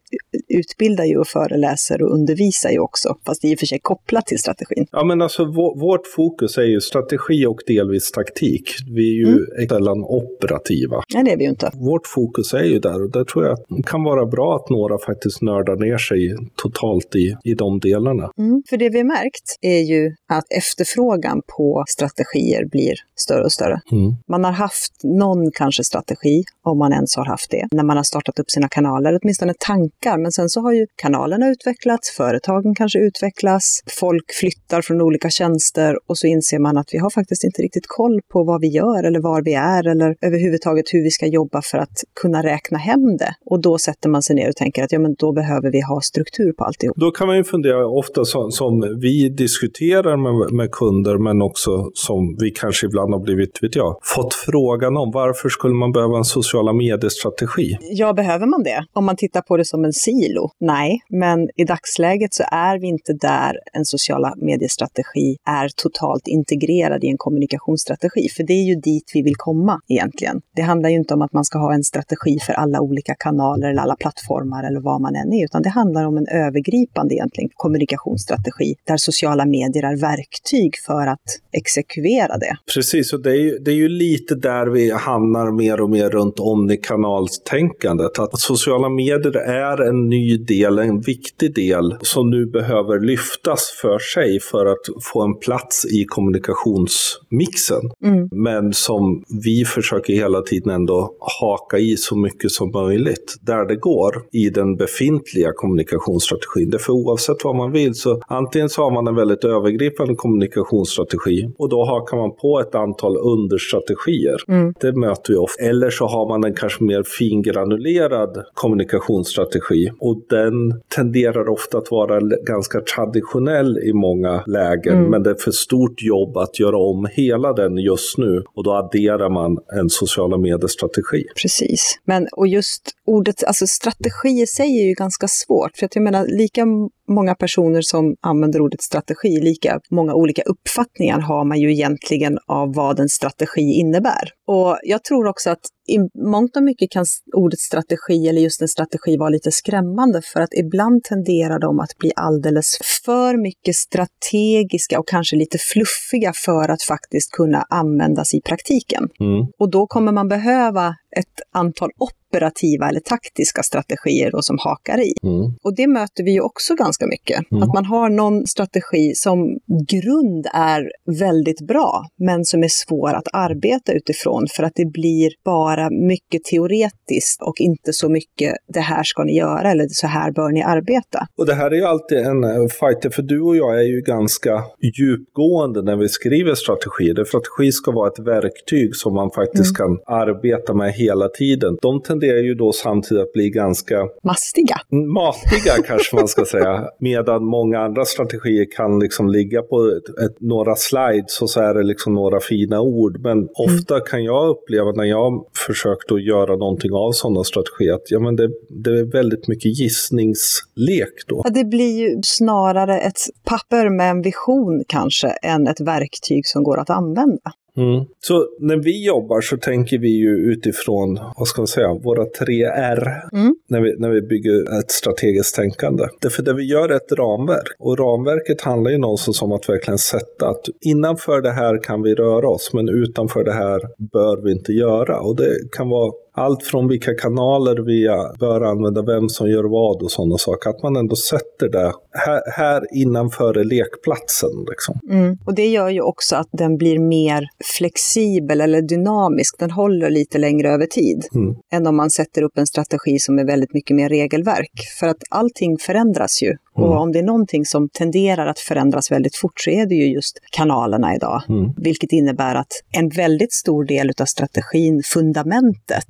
utbildar 0.60 1.06
ju 1.06 1.18
och 1.18 1.28
föreläser 1.28 2.02
och 2.02 2.14
undervisar 2.14 2.70
ju 2.70 2.80
också, 2.80 3.18
fast 3.26 3.46
i 3.46 3.56
och 3.56 3.60
för 3.60 3.66
sig 3.66 3.80
kopplat 3.80 4.26
till 4.26 4.40
strategin. 4.40 4.88
Ja, 4.92 5.04
men 5.04 5.22
alltså 5.22 5.46
vårt 5.76 6.08
fokus 6.16 6.58
är 6.58 6.64
ju 6.64 6.82
strategi 6.82 7.46
och 7.46 7.60
delvis 7.68 8.12
taktik. 8.12 8.72
Vi 8.96 9.10
är 9.10 9.14
ju 9.14 9.28
mm. 9.28 9.78
sällan 9.78 10.04
operativa. 10.04 11.04
Nej, 11.14 11.24
det 11.24 11.32
är 11.32 11.38
vi 11.38 11.44
ju 11.44 11.50
inte. 11.50 11.72
Vårt 11.74 12.08
fokus 12.08 12.54
är 12.54 12.64
ju 12.64 12.80
där 12.80 13.04
och 13.04 13.12
där 13.12 13.24
tror 13.24 13.46
jag 13.46 13.54
att 13.54 13.66
det 13.70 13.84
kan 13.84 14.04
vara 14.04 14.26
bra 14.26 14.56
att 14.56 14.70
några 14.70 14.98
faktiskt 15.06 15.42
nördar 15.42 15.76
ner 15.76 15.98
sig 15.98 16.36
totalt 16.56 17.16
i, 17.16 17.36
i 17.44 17.54
de 17.54 17.80
delarna. 17.80 18.32
Mm. 18.38 18.64
För 18.70 18.78
det 18.78 18.90
vi 18.90 19.04
märkt 19.04 19.58
är 19.62 19.80
ju 19.80 20.16
att 20.30 20.46
efterfrågan 20.50 21.42
på 21.58 21.84
strategier 21.88 22.66
blir 22.66 22.96
större 23.16 23.44
och 23.44 23.52
större. 23.52 23.82
Mm. 23.92 24.16
Man 24.28 24.44
har 24.44 24.52
haft 24.52 24.94
någon 25.04 25.52
kanske 25.52 25.84
strategi, 25.84 26.44
om 26.64 26.78
man 26.78 26.94
ens 26.94 27.16
har 27.16 27.26
haft 27.26 27.52
det, 27.52 27.68
när 27.72 27.84
man 27.84 27.98
har 27.98 28.04
startat 28.04 28.40
upp 28.40 28.52
sina 28.52 28.68
kanaler, 28.68 29.20
åtminstone 29.22 29.54
tankar. 29.60 30.18
Men 30.18 30.32
sen 30.32 30.47
så 30.50 30.62
har 30.62 30.74
ju 30.74 30.88
kanalerna 30.96 31.50
utvecklats, 31.50 32.10
företagen 32.18 32.76
kanske 32.76 33.00
utvecklas, 33.00 33.84
folk 34.00 34.32
flyttar 34.40 34.82
från 34.82 35.02
olika 35.02 35.30
tjänster 35.30 35.96
och 36.08 36.18
så 36.18 36.28
inser 36.28 36.60
man 36.60 36.78
att 36.78 36.90
vi 36.92 36.98
har 36.98 37.10
faktiskt 37.10 37.44
inte 37.44 37.62
riktigt 37.62 37.88
koll 37.88 38.22
på 38.34 38.44
vad 38.44 38.62
vi 38.62 38.68
gör 38.68 39.04
eller 39.04 39.20
var 39.20 39.42
vi 39.42 39.54
är 39.54 39.88
eller 39.88 40.16
överhuvudtaget 40.22 40.86
hur 40.94 41.04
vi 41.04 41.12
ska 41.12 41.26
jobba 41.26 41.62
för 41.62 41.78
att 41.78 41.98
kunna 42.22 42.44
räkna 42.44 42.78
hem 42.78 43.18
det. 43.18 43.34
Och 43.46 43.62
då 43.62 43.78
sätter 43.78 44.10
man 44.10 44.22
sig 44.22 44.36
ner 44.36 44.50
och 44.50 44.56
tänker 44.56 44.84
att 44.84 44.92
ja, 44.92 45.00
men 45.00 45.16
då 45.20 45.34
behöver 45.34 45.72
vi 45.72 45.82
ha 45.82 46.02
struktur 46.02 46.52
på 46.52 46.64
alltihop. 46.64 46.98
Då 46.98 47.12
kan 47.12 47.28
man 47.28 47.38
ju 47.38 47.44
fundera 47.44 47.88
ofta 47.88 48.26
som, 48.26 48.52
som 48.52 49.00
vi 49.02 49.30
diskuterar 49.30 50.18
med, 50.18 50.54
med 50.54 50.72
kunder, 50.72 51.18
men 51.18 51.42
också 51.42 51.92
som 51.94 52.38
vi 52.40 52.52
kanske 52.52 52.86
ibland 52.86 53.14
har 53.14 53.20
blivit, 53.20 53.64
vet 53.64 53.76
jag, 53.76 54.00
fått 54.04 54.34
frågan 54.34 54.98
om 54.98 55.12
varför 55.12 55.50
skulle 55.50 55.74
man 55.74 55.92
behöva 55.92 56.18
en 56.18 56.24
sociala 56.24 56.74
medier-strategi? 56.74 57.78
Ja, 57.82 58.14
behöver 58.14 58.46
man 58.46 58.64
det? 58.64 58.86
Om 58.94 59.06
man 59.06 59.16
tittar 59.16 59.42
på 59.42 59.58
det 59.58 59.66
som 59.66 59.86
en 59.86 59.94
kilo. 60.38 60.50
Nej, 60.60 61.00
men 61.10 61.50
i 61.56 61.64
dagsläget 61.64 62.34
så 62.34 62.44
är 62.52 62.80
vi 62.80 62.88
inte 62.88 63.14
där 63.14 63.60
en 63.74 63.86
sociala 63.86 64.34
medier-strategi 64.38 65.38
är 65.46 65.70
totalt 65.76 66.28
integrerad 66.28 67.04
i 67.04 67.08
en 67.08 67.18
kommunikationsstrategi, 67.18 68.30
för 68.30 68.44
det 68.44 68.54
är 68.54 68.64
ju 68.64 68.76
dit 68.76 69.12
vi 69.14 69.22
vill 69.22 69.36
komma 69.36 69.82
egentligen. 69.88 70.42
Det 70.56 70.62
handlar 70.62 70.90
ju 70.90 70.96
inte 70.96 71.14
om 71.14 71.22
att 71.22 71.34
man 71.34 71.46
ska 71.46 71.60
ha 71.60 71.74
en 71.74 71.84
strategi 71.84 72.40
för 72.46 72.54
alla 72.54 72.82
olika 72.82 73.16
kanaler 73.16 73.70
eller 73.70 73.82
alla 73.82 73.96
plattformar 73.96 74.64
eller 74.64 74.80
vad 74.80 75.02
man 75.02 75.16
än 75.16 75.34
är, 75.34 75.46
utan 75.46 75.62
det 75.62 75.70
handlar 75.70 76.06
om 76.06 76.18
en 76.18 76.28
övergripande 76.28 77.16
egentligen 77.16 77.50
kommunikationsstrategi 77.54 78.76
där 78.88 78.98
sociala 78.98 79.46
medier 79.46 79.84
är 79.84 80.02
verktyg 80.02 80.74
för 80.86 81.08
att 81.08 81.28
exekvera 81.52 82.38
det. 82.38 82.58
Precis, 82.74 83.14
och 83.14 83.22
det 83.22 83.32
är, 83.32 83.42
ju, 83.42 83.58
det 83.60 83.72
är 83.72 83.76
ju 83.76 83.90
lite 83.90 84.36
där 84.36 84.68
vi 84.68 84.92
hamnar 84.92 85.52
mer 85.52 85.82
och 85.82 85.90
mer 85.90 86.10
runt 86.10 86.40
omnikanalstänkandet. 86.40 88.20
Att 88.20 88.40
sociala 88.40 88.90
medier 88.90 89.38
är 89.38 89.88
en 89.90 90.10
ny 90.10 90.17
del, 90.38 90.80
en 90.80 91.02
viktig 91.02 91.56
del 91.56 91.96
som 92.02 92.30
nu 92.30 92.46
behöver 92.46 93.00
lyftas 93.00 93.78
för 93.82 94.00
sig 94.00 94.40
för 94.40 94.66
att 94.66 94.86
få 95.14 95.22
en 95.22 95.40
plats 95.40 95.86
i 95.86 96.06
kommunikationsmixen. 96.06 97.82
Mm. 98.04 98.30
Men 98.32 98.74
som 98.74 99.24
vi 99.44 99.66
försöker 99.66 100.14
hela 100.14 100.42
tiden 100.42 100.70
ändå 100.74 101.16
haka 101.42 101.78
i 101.78 101.98
så 101.98 102.16
mycket 102.16 102.52
som 102.52 102.72
möjligt 102.72 103.36
där 103.42 103.66
det 103.66 103.76
går 103.76 104.24
i 104.32 104.50
den 104.50 104.76
befintliga 104.76 105.52
kommunikationsstrategin. 105.56 106.70
Därför 106.70 106.94
oavsett 106.94 107.44
vad 107.44 107.56
man 107.56 107.72
vill 107.72 107.96
så 107.96 108.22
antingen 108.28 108.70
så 108.70 108.84
har 108.84 108.92
man 108.92 109.08
en 109.08 109.16
väldigt 109.16 109.44
övergripande 109.44 110.16
kommunikationsstrategi 110.16 111.50
och 111.58 111.70
då 111.70 111.86
hakar 111.86 112.18
man 112.18 112.32
på 112.36 112.60
ett 112.60 112.76
antal 112.76 113.18
understrategier. 113.18 114.38
Mm. 114.48 114.74
Det 114.82 114.94
möter 114.94 115.34
vi 115.34 115.38
ofta. 115.38 115.64
Eller 115.64 115.90
så 115.90 116.08
har 116.08 116.28
man 116.28 116.44
en 116.44 116.54
kanske 116.54 116.84
mer 116.84 117.04
fingranulerad 117.04 118.44
kommunikationsstrategi 118.54 119.92
och 120.08 120.26
den 120.30 120.82
tenderar 120.96 121.50
ofta 121.50 121.78
att 121.78 121.92
vara 121.92 122.20
ganska 122.46 122.82
traditionell 122.82 123.78
i 123.78 123.94
många 123.94 124.44
lägen 124.48 124.98
mm. 124.98 125.10
men 125.12 125.24
det 125.24 125.30
är 125.30 125.36
för 125.36 125.52
stort 125.52 126.02
jobb 126.02 126.38
att 126.38 126.60
göra 126.60 126.78
om 126.78 127.08
hela 127.12 127.54
den 127.54 127.78
just 127.78 128.18
nu 128.18 128.44
och 128.56 128.64
då 128.64 128.74
adderar 128.74 129.30
man 129.30 129.58
en 129.80 129.90
sociala 129.90 130.38
medier-strategi. 130.38 131.24
Precis. 131.42 132.00
Men 132.06 132.28
och 132.32 132.48
just 132.48 132.82
ordet, 133.06 133.44
alltså 133.44 133.68
strategi 133.68 134.42
i 134.42 134.48
sig 134.48 134.82
är 134.82 134.88
ju 134.88 134.94
ganska 134.94 135.28
svårt. 135.28 135.78
För 135.78 135.86
att 135.86 135.96
jag 135.96 136.04
menar, 136.04 136.28
lika 136.28 136.66
många 137.08 137.36
personer 137.36 137.82
som 137.82 138.16
använder 138.22 138.62
ordet 138.62 138.82
strategi, 138.82 139.42
lika 139.42 139.80
många 139.92 140.14
olika 140.14 140.42
uppfattningar 140.42 141.20
har 141.20 141.46
man 141.46 141.60
ju 141.60 141.72
egentligen 141.72 142.38
av 142.48 142.74
vad 142.74 143.00
en 143.00 143.10
strategi 143.10 143.74
innebär. 143.74 144.32
Och 144.48 144.78
jag 144.84 145.04
tror 145.04 145.28
också 145.28 145.50
att 145.50 145.60
i 145.88 145.98
mångt 146.30 146.56
och 146.56 146.64
mycket 146.64 146.92
kan 146.92 147.06
ordet 147.36 147.60
strategi 147.60 148.28
eller 148.28 148.42
just 148.42 148.62
en 148.62 148.68
strategi 148.68 149.18
vara 149.18 149.30
lite 149.30 149.52
skrämmande 149.52 150.22
för 150.22 150.42
att 150.42 150.54
ibland 150.54 151.04
tenderar 151.04 151.60
de 151.60 151.80
att 151.80 151.98
bli 152.00 152.12
alldeles 152.16 152.78
för 153.06 153.38
mycket 153.38 153.76
strategiska 153.76 155.00
och 155.00 155.08
kanske 155.08 155.36
lite 155.36 155.58
fluffiga 155.58 156.34
för 156.36 156.70
att 156.70 156.82
faktiskt 156.82 157.32
kunna 157.32 157.66
användas 157.70 158.34
i 158.34 158.42
praktiken. 158.42 159.10
Mm. 159.20 159.48
Och 159.60 159.72
då 159.72 159.88
kommer 159.88 160.12
man 160.12 160.28
behöva 160.28 160.96
ett 161.16 161.42
antal 161.52 161.90
operativa 161.98 162.90
eller 162.90 163.00
taktiska 163.00 163.64
strategier 163.64 164.32
då 164.32 164.42
som 164.42 164.58
hakar 164.60 165.00
i. 165.00 165.14
Mm. 165.24 165.56
Och 165.64 165.76
det 165.76 165.88
möter 165.88 166.24
vi 166.24 166.32
ju 166.32 166.42
också 166.42 166.76
ganska 166.76 167.08
mycket. 167.08 167.52
Mm. 167.52 167.64
Att 167.64 167.74
man 167.74 167.86
har 167.86 168.10
någon 168.10 168.48
strategi 168.48 169.14
som 169.16 169.58
grund 169.92 170.48
är 170.54 170.92
väldigt 171.20 171.68
bra, 171.68 172.04
men 172.20 172.46
som 172.46 172.64
är 172.64 172.68
svår 172.68 173.14
att 173.14 173.28
arbeta 173.34 173.94
utifrån 173.94 174.46
för 174.56 174.64
att 174.64 174.72
det 174.76 174.86
blir 174.86 175.30
bara 175.46 175.90
mycket 175.90 176.44
teoretiskt 176.44 177.42
och 177.42 177.56
inte 177.60 177.94
så 177.94 178.10
mycket 178.10 178.54
det 178.74 178.80
här 178.80 179.04
ska 179.04 179.24
ni 179.24 179.38
göra 179.38 179.72
eller 179.72 179.88
så 179.90 180.08
här 180.08 180.32
bör 180.32 180.52
ni 180.52 180.64
arbeta. 180.64 181.28
Och 181.38 181.46
det 181.46 181.54
här 181.54 181.72
är 181.72 181.76
ju 181.76 181.84
alltid 181.84 182.18
en 182.18 182.44
eh, 182.44 182.68
fighter, 182.80 183.10
för 183.10 183.22
du 183.22 183.42
och 183.42 183.58
jag 183.58 183.80
är 183.80 183.88
ju 183.88 184.02
ganska 184.02 184.64
djupgående 185.00 185.82
när 185.82 185.96
vi 185.96 186.10
skriver 186.10 186.56
strategier. 186.56 187.24
Strategi 187.26 187.72
ska 187.72 187.92
vara 187.92 188.08
ett 188.08 188.20
verktyg 188.20 188.96
som 188.96 189.14
man 189.14 189.32
faktiskt 189.32 189.80
Mm. 189.80 189.98
kan 189.98 190.16
arbeta 190.16 190.74
med 190.74 190.94
hela 190.98 191.30
tiden. 191.30 191.78
De 191.82 192.02
tenderar 192.02 192.38
ju 192.40 192.56
då 192.56 192.72
samtidigt 192.72 193.24
att 193.24 193.34
bli 193.34 193.50
ganska 193.50 194.08
Mastiga. 194.24 194.78
matiga 194.92 195.74
kanske 195.88 196.16
man 196.16 196.28
ska 196.28 196.46
säga. 196.46 196.88
Medan 197.00 197.46
många 197.46 197.80
andra 197.80 198.06
strategier 198.06 198.66
kan 198.72 199.00
liksom 199.00 199.30
ligga 199.30 199.62
på 199.62 199.76
ett, 199.88 200.26
ett, 200.26 200.42
några 200.42 200.76
slides 200.76 201.42
och 201.42 201.50
så 201.50 201.62
är 201.62 201.74
det 201.74 201.84
liksom 201.84 202.14
några 202.14 202.40
fina 202.40 202.82
ord. 202.82 203.20
Men 203.20 203.48
ofta 203.56 204.00
kan 204.00 204.24
jag 204.24 204.50
uppleva 204.50 204.92
när 204.92 205.04
jag 205.04 205.46
försökt 205.68 206.12
att 206.12 206.24
göra 206.24 206.56
någonting 206.56 206.94
av 206.94 207.12
sådana 207.12 207.44
strategier 207.44 207.94
att 207.94 208.12
ja, 208.12 208.20
men 208.20 208.36
det, 208.36 208.50
det 208.70 208.90
är 208.90 209.12
väldigt 209.12 209.48
mycket 209.48 209.80
gissningslek 209.80 211.14
då. 211.28 211.42
Ja, 211.44 211.50
det 211.50 211.64
blir 211.66 212.00
ju 212.00 212.20
snarare 212.24 213.00
ett 213.00 213.20
papper 213.44 213.90
med 213.90 214.10
en 214.10 214.22
vision 214.22 214.84
kanske 214.88 215.28
än 215.28 215.68
ett 215.68 215.82
verktyg 215.82 216.48
som 216.48 216.64
går 216.64 216.80
att 216.80 216.90
använda. 216.90 217.52
Mm. 217.78 218.06
Så 218.20 218.48
när 218.60 218.78
vi 218.78 219.06
jobbar 219.06 219.42
så 219.42 219.58
tänker 219.58 219.98
vi 219.98 220.10
ju 220.10 220.30
utifrån, 220.30 221.20
vad 221.38 221.48
ska 221.48 221.62
man 221.62 221.68
säga, 221.68 221.94
våra 221.94 222.26
tre 222.26 222.64
R 222.64 223.14
Mm. 223.34 223.56
när, 223.70 223.82
vi, 223.82 223.96
när 224.00 224.10
vi 224.10 224.22
bygger 224.22 224.80
ett 224.80 224.92
strategiskt 224.92 225.56
tänkande. 225.56 226.04
Därför 226.22 226.44
det 226.44 226.54
vi 226.54 226.64
gör 226.64 226.90
är 226.90 226.96
ett 226.96 227.12
ramverk. 227.12 227.76
Och 227.80 228.00
ramverket 228.00 228.62
handlar 228.62 228.92
ju 228.92 228.98
någonstans 228.98 229.42
om 229.42 229.52
att 229.52 229.70
verkligen 229.70 229.98
sätta 229.98 230.50
att 230.50 230.66
innanför 230.82 231.42
det 231.42 231.52
här 231.52 231.84
kan 231.84 232.02
vi 232.02 232.16
röra 232.16 232.50
oss, 232.50 232.74
men 232.74 232.90
utanför 232.90 233.44
det 233.44 233.54
här 233.54 233.82
bör 234.14 234.44
vi 234.44 234.52
inte 234.52 234.72
göra. 234.72 235.20
Och 235.20 235.36
det 235.36 235.54
kan 235.72 235.90
vara 235.90 236.12
allt 236.38 236.64
från 236.64 236.88
vilka 236.88 237.14
kanaler 237.14 237.76
vi 237.76 238.08
bör 238.40 238.62
använda, 238.62 239.02
vem 239.02 239.30
som 239.30 239.50
gör 239.50 239.64
vad 239.64 240.04
och 240.04 240.12
sådana 240.12 240.38
saker. 240.38 240.70
Att 240.70 240.84
man 240.84 240.96
ändå 240.96 241.16
sätter 241.16 241.70
det 241.70 241.94
här, 242.12 242.42
här 242.58 242.82
innanför 242.94 243.64
lekplatsen. 243.64 244.50
Liksom. 244.70 245.00
Mm. 245.10 245.38
Och 245.46 245.56
det 245.56 245.68
gör 245.68 245.90
ju 245.90 246.02
också 246.02 246.36
att 246.36 246.50
den 246.52 246.78
blir 246.78 247.00
mer 247.00 247.48
flexibel 247.78 248.62
eller 248.62 248.82
dynamisk. 248.82 249.56
Den 249.60 249.72
håller 249.72 250.10
lite 250.10 250.38
längre 250.38 250.70
över 250.70 250.86
tid 250.86 251.24
Mm. 251.36 251.56
än 251.74 251.88
om 251.88 251.96
man 251.96 252.10
sätter 252.10 252.42
upp 252.42 252.58
en 252.58 252.68
strategi 252.68 253.20
som 253.20 253.40
är 253.40 253.46
väldigt 253.46 253.74
mycket 253.74 253.96
mer 253.96 254.10
regelverk. 254.10 254.72
För 255.00 255.08
att 255.08 255.24
allting 255.30 255.78
förändras 255.78 256.42
ju. 256.44 256.56
Mm. 256.78 256.90
Och 256.90 257.02
om 257.02 257.12
det 257.12 257.20
är 257.20 257.24
någonting 257.24 257.66
som 257.66 257.90
tenderar 257.90 258.48
att 258.48 258.60
förändras 258.60 259.12
väldigt 259.12 259.36
fort 259.36 259.60
så 259.60 259.70
är 259.70 259.86
det 259.86 259.96
ju 259.96 260.14
just 260.14 260.40
kanalerna 260.52 261.16
idag. 261.16 261.42
Mm. 261.50 261.74
Vilket 261.78 262.12
innebär 262.12 262.56
att 262.56 262.72
en 262.92 263.10
väldigt 263.10 263.54
stor 263.54 263.86
del 263.86 264.12
av 264.22 264.26
strategin, 264.26 265.04
fundamentet, 265.04 266.08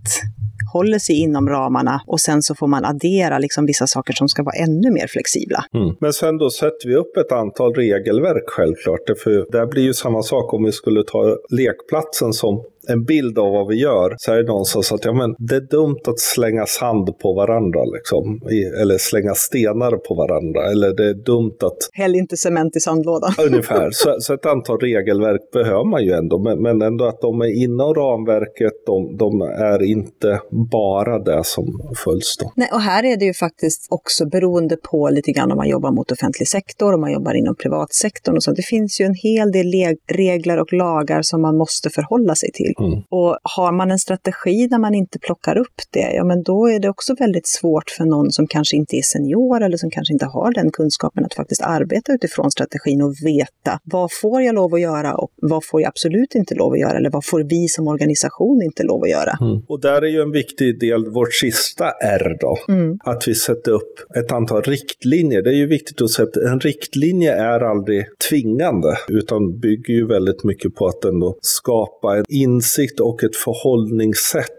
håller 0.74 1.00
sig 1.00 1.16
inom 1.16 1.50
ramarna 1.50 2.02
och 2.08 2.20
sen 2.20 2.42
så 2.42 2.56
får 2.56 2.68
man 2.68 2.86
addera 2.86 3.40
liksom 3.40 3.66
vissa 3.66 3.88
saker 3.88 4.14
som 4.14 4.30
ska 4.30 4.44
vara 4.44 4.56
ännu 4.56 4.92
mer 4.92 5.08
flexibla. 5.08 5.66
Mm. 5.74 5.96
Men 6.00 6.14
sen 6.14 6.38
då 6.38 6.50
sätter 6.50 6.88
vi 6.88 6.96
upp 6.96 7.18
ett 7.18 7.32
antal 7.32 7.74
regelverk 7.74 8.44
självklart. 8.48 9.00
För 9.24 9.52
det 9.52 9.68
blir 9.68 9.84
ju 9.84 9.94
samma 9.94 10.24
sak 10.24 10.54
om 10.54 10.64
vi 10.64 10.72
skulle 10.72 11.04
ta 11.04 11.38
lekplatsen 11.50 12.34
som 12.34 12.64
en 12.88 13.04
bild 13.04 13.40
av 13.40 13.52
vad 13.52 13.68
vi 13.68 13.76
gör 13.76 14.16
så 14.18 14.32
är 14.32 14.38
det 14.38 14.48
någonstans 14.48 14.92
att 14.92 15.06
ja, 15.06 15.14
men 15.14 15.36
det 15.38 15.56
är 15.56 15.62
dumt 15.62 16.02
att 16.08 16.20
slänga 16.20 16.66
sand 16.66 17.20
på 17.20 17.34
varandra. 17.34 17.80
Liksom, 17.96 18.42
i, 18.52 18.64
eller 18.82 18.98
slänga 18.98 19.34
stenar 19.36 19.98
på 19.98 20.16
varandra. 20.16 20.72
Eller 20.72 20.96
det 20.96 21.06
är 21.10 21.14
dumt 21.14 21.58
att... 21.62 21.78
Häll 21.92 22.16
inte 22.16 22.38
cement 22.38 22.76
i 22.76 22.80
sandlådan. 22.80 23.34
Ungefär. 23.48 23.90
Så, 23.98 24.16
så 24.20 24.34
ett 24.34 24.46
antal 24.46 24.80
regelverk 24.80 25.42
behöver 25.54 25.86
man 25.86 26.04
ju 26.06 26.12
ändå. 26.12 26.40
Men, 26.40 26.62
men 26.62 26.82
ändå 26.82 27.06
att 27.06 27.22
de 27.22 27.42
är 27.42 27.64
inom 27.64 27.94
ramverket. 27.94 28.74
De, 28.86 29.18
de 29.18 29.42
är 29.42 29.84
inte 29.84 30.40
bara 30.72 31.20
det 31.20 31.44
som 31.44 31.66
följs 32.04 32.38
då. 32.40 32.52
Nej, 32.56 32.70
och 32.74 32.82
här 32.82 33.04
är 33.06 33.18
det 33.18 33.26
ju 33.26 33.34
faktiskt 33.34 33.88
också 33.90 34.26
beroende 34.26 34.78
på 34.78 35.10
lite 35.10 35.32
grann 35.32 35.52
om 35.52 35.58
man 35.58 35.70
jobbar 35.70 35.92
mot 35.92 36.12
offentlig 36.12 36.48
sektor, 36.48 36.94
om 36.94 37.02
man 37.02 37.12
jobbar 37.12 37.34
inom 37.34 37.56
privatsektorn 37.56 38.36
och 38.36 38.44
så. 38.44 38.52
Det 38.52 38.62
finns 38.62 39.02
ju 39.02 39.06
en 39.06 39.16
hel 39.16 39.52
del 39.52 39.98
regler 40.12 40.60
och 40.60 40.74
lagar 40.74 41.22
som 41.22 41.42
man 41.42 41.58
måste 41.58 41.90
förhålla 41.90 42.36
sig 42.36 42.52
till. 42.52 42.74
Mm. 42.80 43.04
Och 43.10 43.38
har 43.44 43.72
man 43.72 43.92
en 43.92 44.00
strategi 44.00 44.68
där 44.68 44.78
man 44.78 44.94
inte 44.96 45.20
plockar 45.20 45.58
upp 45.58 45.82
det, 45.92 46.12
ja 46.16 46.24
men 46.24 46.44
då 46.44 46.70
är 46.70 46.80
det 46.80 46.90
också 46.90 47.16
väldigt 47.20 47.48
svårt 47.48 47.90
för 47.90 48.06
någon 48.06 48.32
som 48.32 48.48
kanske 48.48 48.78
inte 48.78 48.96
är 48.96 49.02
senior 49.02 49.64
eller 49.64 49.78
som 49.78 49.90
kanske 49.90 50.14
inte 50.14 50.26
har 50.26 50.54
den 50.54 50.72
kunskapen 50.72 51.26
att 51.26 51.34
faktiskt 51.34 51.62
arbeta 51.62 52.14
utifrån 52.14 52.52
strategin 52.52 53.02
och 53.02 53.14
veta 53.26 53.80
vad 53.84 54.10
får 54.22 54.42
jag 54.42 54.56
lov 54.56 54.74
att 54.74 54.82
göra 54.82 55.16
och 55.16 55.32
vad 55.42 55.66
får 55.66 55.82
jag 55.82 55.88
absolut 55.88 56.36
inte 56.36 56.56
lov 56.56 56.74
att 56.74 56.80
göra 56.80 56.98
eller 56.98 57.10
vad 57.10 57.26
får 57.26 57.44
vi 57.44 57.68
som 57.68 57.88
organisation 57.88 58.62
inte 58.62 58.84
lov 58.84 59.04
att 59.04 59.10
göra. 59.10 59.38
Mm. 59.42 59.62
Och 59.68 59.82
där 59.82 60.02
är 60.02 60.08
ju 60.08 60.22
en 60.22 60.32
viktig 60.32 60.80
del, 60.80 61.10
vårt 61.10 61.34
sista 61.34 61.92
R 62.04 62.38
då, 62.40 62.58
Mm. 62.68 63.00
att 63.04 63.28
vi 63.28 63.36
sätter 63.36 63.72
upp 63.72 64.16
ett 64.16 64.32
antal 64.32 64.62
riktlinjer. 64.62 65.42
Det 65.42 65.50
är 65.50 65.54
ju 65.56 65.68
viktigt 65.68 66.02
att 66.02 66.10
säga 66.10 66.28
att 66.28 66.38
en 66.38 66.60
riktlinje 66.60 67.34
är 67.34 67.60
aldrig 67.60 68.06
tvingande, 68.30 68.98
utan 69.08 69.60
bygger 69.60 69.94
ju 69.94 70.08
väldigt 70.08 70.44
mycket 70.44 70.76
på 70.76 70.88
att 70.88 71.06
ändå 71.06 71.38
skapa 71.42 72.18
en 72.18 72.26
insikt 72.68 73.00
och 73.00 73.24
ett 73.24 73.36
förhållningssätt 73.36 74.52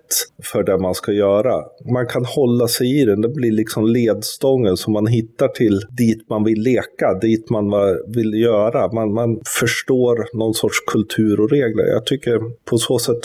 för 0.43 0.63
det 0.63 0.79
man 0.79 0.95
ska 0.95 1.13
göra. 1.13 1.65
Man 1.93 2.07
kan 2.07 2.25
hålla 2.25 2.69
sig 2.69 3.01
i 3.01 3.05
den, 3.05 3.21
det 3.21 3.29
blir 3.29 3.53
liksom 3.53 3.87
ledstången 3.87 4.77
som 4.77 4.93
man 4.93 5.07
hittar 5.07 5.49
till 5.49 5.81
dit 5.91 6.29
man 6.29 6.45
vill 6.45 6.61
leka, 6.61 7.15
dit 7.21 7.51
man 7.51 7.65
vill 8.07 8.35
göra. 8.35 8.93
Man, 8.93 9.13
man 9.13 9.41
förstår 9.61 10.37
någon 10.39 10.55
sorts 10.55 10.81
kultur 10.87 11.41
och 11.41 11.51
regler. 11.51 11.85
Jag 11.85 12.07
tycker 12.07 12.41
på 12.65 12.79
så 12.79 12.99
sätt 12.99 13.21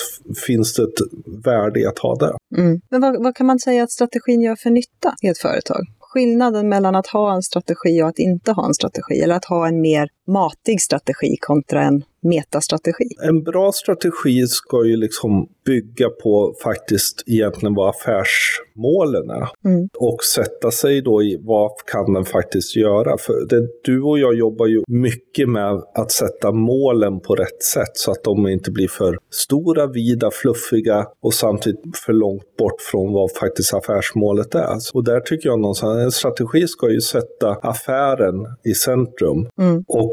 finns 0.47 0.73
det 0.73 0.83
ett 0.83 0.99
värde 1.45 1.79
i 1.79 1.85
att 1.85 1.99
ha 1.99 2.15
det. 2.15 2.61
Mm. 2.61 2.81
Men 2.89 3.01
vad, 3.01 3.23
vad 3.23 3.35
kan 3.35 3.47
man 3.47 3.59
säga 3.59 3.83
att 3.83 3.91
strategin 3.91 4.41
gör 4.41 4.55
för 4.55 4.69
nytta 4.69 5.13
i 5.23 5.27
ett 5.27 5.37
företag? 5.37 5.85
Skillnaden 5.99 6.69
mellan 6.69 6.95
att 6.95 7.07
ha 7.07 7.35
en 7.35 7.41
strategi 7.43 8.01
och 8.03 8.07
att 8.07 8.19
inte 8.19 8.51
ha 8.51 8.67
en 8.67 8.73
strategi, 8.73 9.21
eller 9.23 9.35
att 9.35 9.45
ha 9.45 9.67
en 9.67 9.81
mer 9.81 10.07
matig 10.27 10.81
strategi 10.81 11.37
kontra 11.41 11.83
en 11.83 12.03
metastrategi. 12.23 13.09
En 13.23 13.43
bra 13.43 13.71
strategi 13.71 14.47
ska 14.47 14.85
ju 14.85 14.97
liksom 14.97 15.49
bygga 15.65 16.09
på 16.09 16.55
faktiskt 16.63 17.23
egentligen 17.27 17.73
vad 17.73 17.89
affärs 17.89 18.61
affärsmålen 18.73 19.29
är. 19.29 19.69
Mm. 19.69 19.89
Och 19.97 20.23
sätta 20.23 20.71
sig 20.71 21.01
då 21.01 21.23
i 21.23 21.37
vad 21.41 21.71
kan 21.91 22.13
den 22.13 22.25
faktiskt 22.25 22.75
göra. 22.75 23.17
För 23.17 23.47
det, 23.49 23.67
du 23.83 24.01
och 24.01 24.19
jag 24.19 24.35
jobbar 24.35 24.67
ju 24.67 24.83
mycket 24.87 25.49
med 25.49 25.83
att 25.95 26.11
sätta 26.11 26.51
målen 26.51 27.19
på 27.19 27.35
rätt 27.35 27.63
sätt 27.63 27.91
så 27.93 28.11
att 28.11 28.23
de 28.23 28.47
inte 28.47 28.71
blir 28.71 28.87
för 28.87 29.17
stora, 29.31 29.87
vida, 29.87 30.31
fluffiga 30.31 31.05
och 31.21 31.33
samtidigt 31.33 31.97
för 32.05 32.13
långt 32.13 32.57
bort 32.57 32.81
från 32.91 33.13
vad 33.13 33.31
faktiskt 33.31 33.73
affärsmålet 33.73 34.55
är. 34.55 34.77
Och 34.93 35.03
där 35.03 35.19
tycker 35.19 35.49
jag 35.49 35.59
någonstans, 35.59 35.99
en 36.03 36.11
strategi 36.11 36.67
ska 36.67 36.89
ju 36.89 37.01
sätta 37.01 37.49
affären 37.61 38.35
i 38.65 38.73
centrum 38.73 39.47
Mm. 39.59 39.83
och 39.87 40.11